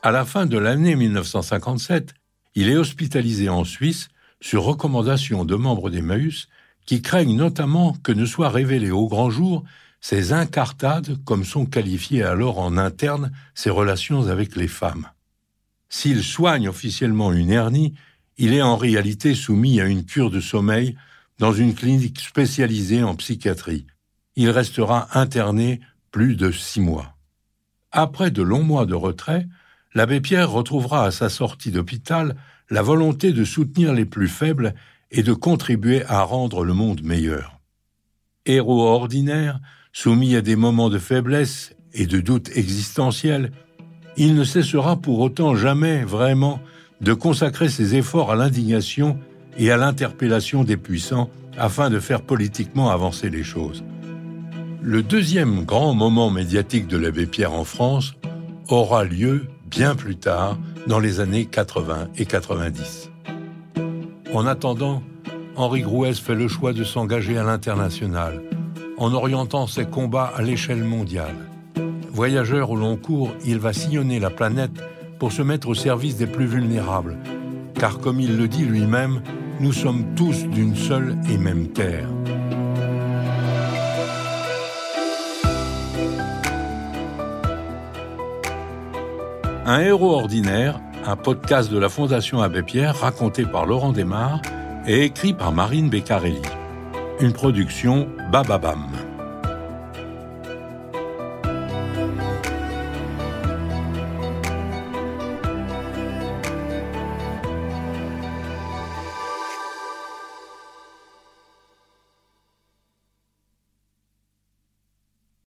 À 0.03 0.11
la 0.11 0.23
fin 0.23 0.45
de 0.45 0.59
l'année 0.59 0.95
1957, 0.95 2.13
il 2.53 2.69
est 2.69 2.77
hospitalisé 2.77 3.49
en 3.49 3.63
Suisse 3.63 4.09
sur 4.39 4.61
recommandation 4.61 5.45
de 5.45 5.55
membres 5.55 5.89
d'Emmaüs 5.89 6.47
qui 6.87 7.03
craignent 7.03 7.35
notamment 7.35 7.93
que 8.01 8.11
ne 8.11 8.25
soient 8.25 8.49
révélées 8.49 8.89
au 8.91 9.07
grand 9.07 9.29
jour 9.29 9.63
ces 9.99 10.31
incartades, 10.31 11.17
comme 11.25 11.43
sont 11.43 11.65
qualifiées 11.65 12.23
alors 12.23 12.59
en 12.59 12.77
interne 12.77 13.31
ses 13.53 13.69
relations 13.69 14.27
avec 14.27 14.55
les 14.55 14.69
femmes. 14.69 15.07
S'il 15.89 16.23
soigne 16.23 16.69
officiellement 16.69 17.33
une 17.33 17.51
hernie, 17.51 17.93
il 18.37 18.53
est 18.53 18.61
en 18.61 18.77
réalité 18.77 19.35
soumis 19.35 19.81
à 19.81 19.85
une 19.85 20.05
cure 20.05 20.31
de 20.31 20.39
sommeil 20.39 20.95
dans 21.39 21.53
une 21.53 21.75
clinique 21.75 22.19
spécialisée 22.19 23.03
en 23.03 23.15
psychiatrie. 23.15 23.85
Il 24.35 24.49
restera 24.49 25.07
interné 25.17 25.81
plus 26.11 26.35
de 26.35 26.51
six 26.51 26.79
mois. 26.79 27.15
Après 27.91 28.31
de 28.31 28.43
longs 28.43 28.63
mois 28.63 28.85
de 28.85 28.95
retrait, 28.95 29.47
l'abbé 29.93 30.21
Pierre 30.21 30.51
retrouvera 30.51 31.05
à 31.05 31.11
sa 31.11 31.29
sortie 31.29 31.71
d'hôpital 31.71 32.35
la 32.69 32.81
volonté 32.81 33.33
de 33.33 33.43
soutenir 33.43 33.93
les 33.93 34.05
plus 34.05 34.27
faibles 34.27 34.73
et 35.11 35.23
de 35.23 35.33
contribuer 35.33 36.03
à 36.05 36.21
rendre 36.23 36.63
le 36.63 36.73
monde 36.73 37.03
meilleur. 37.03 37.59
Héros 38.45 38.83
ordinaire, 38.83 39.59
soumis 39.91 40.35
à 40.35 40.41
des 40.41 40.55
moments 40.55 40.89
de 40.89 40.99
faiblesse 40.99 41.75
et 41.93 42.05
de 42.05 42.19
doute 42.19 42.49
existentiel, 42.55 43.51
il 44.15 44.35
ne 44.35 44.43
cessera 44.43 44.97
pour 44.97 45.19
autant 45.19 45.55
jamais 45.55 46.03
vraiment 46.03 46.59
de 47.01 47.13
consacrer 47.13 47.69
ses 47.69 47.95
efforts 47.95 48.31
à 48.31 48.35
l'indignation 48.35 49.19
et 49.57 49.71
à 49.71 49.77
l'interpellation 49.77 50.63
des 50.63 50.77
puissants 50.77 51.29
afin 51.57 51.89
de 51.89 51.99
faire 51.99 52.21
politiquement 52.21 52.89
avancer 52.89 53.29
les 53.29 53.43
choses. 53.43 53.83
Le 54.81 55.03
deuxième 55.03 55.65
grand 55.65 55.93
moment 55.93 56.29
médiatique 56.29 56.87
de 56.87 56.97
l'abbé 56.97 57.25
Pierre 57.25 57.53
en 57.53 57.63
France 57.63 58.13
aura 58.69 59.03
lieu 59.03 59.47
bien 59.69 59.95
plus 59.95 60.15
tard, 60.15 60.57
dans 60.87 60.99
les 60.99 61.19
années 61.19 61.45
80 61.45 62.09
et 62.17 62.25
90. 62.25 63.11
En 64.37 64.45
attendant, 64.45 65.01
Henri 65.55 65.81
Grouès 65.81 66.19
fait 66.19 66.35
le 66.35 66.47
choix 66.47 66.71
de 66.71 66.83
s'engager 66.83 67.39
à 67.39 67.43
l'international, 67.43 68.43
en 68.99 69.11
orientant 69.15 69.65
ses 69.65 69.85
combats 69.85 70.31
à 70.35 70.43
l'échelle 70.43 70.83
mondiale. 70.83 71.49
Voyageur 72.11 72.69
au 72.69 72.75
long 72.75 72.97
cours, 72.97 73.31
il 73.43 73.57
va 73.57 73.73
sillonner 73.73 74.19
la 74.19 74.29
planète 74.29 74.79
pour 75.17 75.31
se 75.31 75.41
mettre 75.41 75.69
au 75.69 75.73
service 75.73 76.17
des 76.17 76.27
plus 76.27 76.45
vulnérables, 76.45 77.17
car 77.79 77.97
comme 77.97 78.19
il 78.19 78.37
le 78.37 78.47
dit 78.47 78.63
lui-même, 78.63 79.21
nous 79.59 79.73
sommes 79.73 80.05
tous 80.15 80.45
d'une 80.45 80.75
seule 80.75 81.17
et 81.31 81.39
même 81.39 81.69
terre. 81.69 82.07
Un 89.65 89.79
héros 89.79 90.13
ordinaire 90.13 90.79
un 91.07 91.15
podcast 91.15 91.71
de 91.71 91.79
la 91.79 91.87
Fondation 91.87 92.41
Abbé 92.41 92.63
Pierre 92.63 92.99
raconté 92.99 93.45
par 93.45 93.65
Laurent 93.65 93.93
Desmar 93.93 94.41
et 94.85 95.05
écrit 95.05 95.33
par 95.33 95.53
Marine 95.53 95.89
Beccarelli. 95.89 96.41
Une 97.21 97.31
production 97.31 98.09
Bababam. 98.29 99.06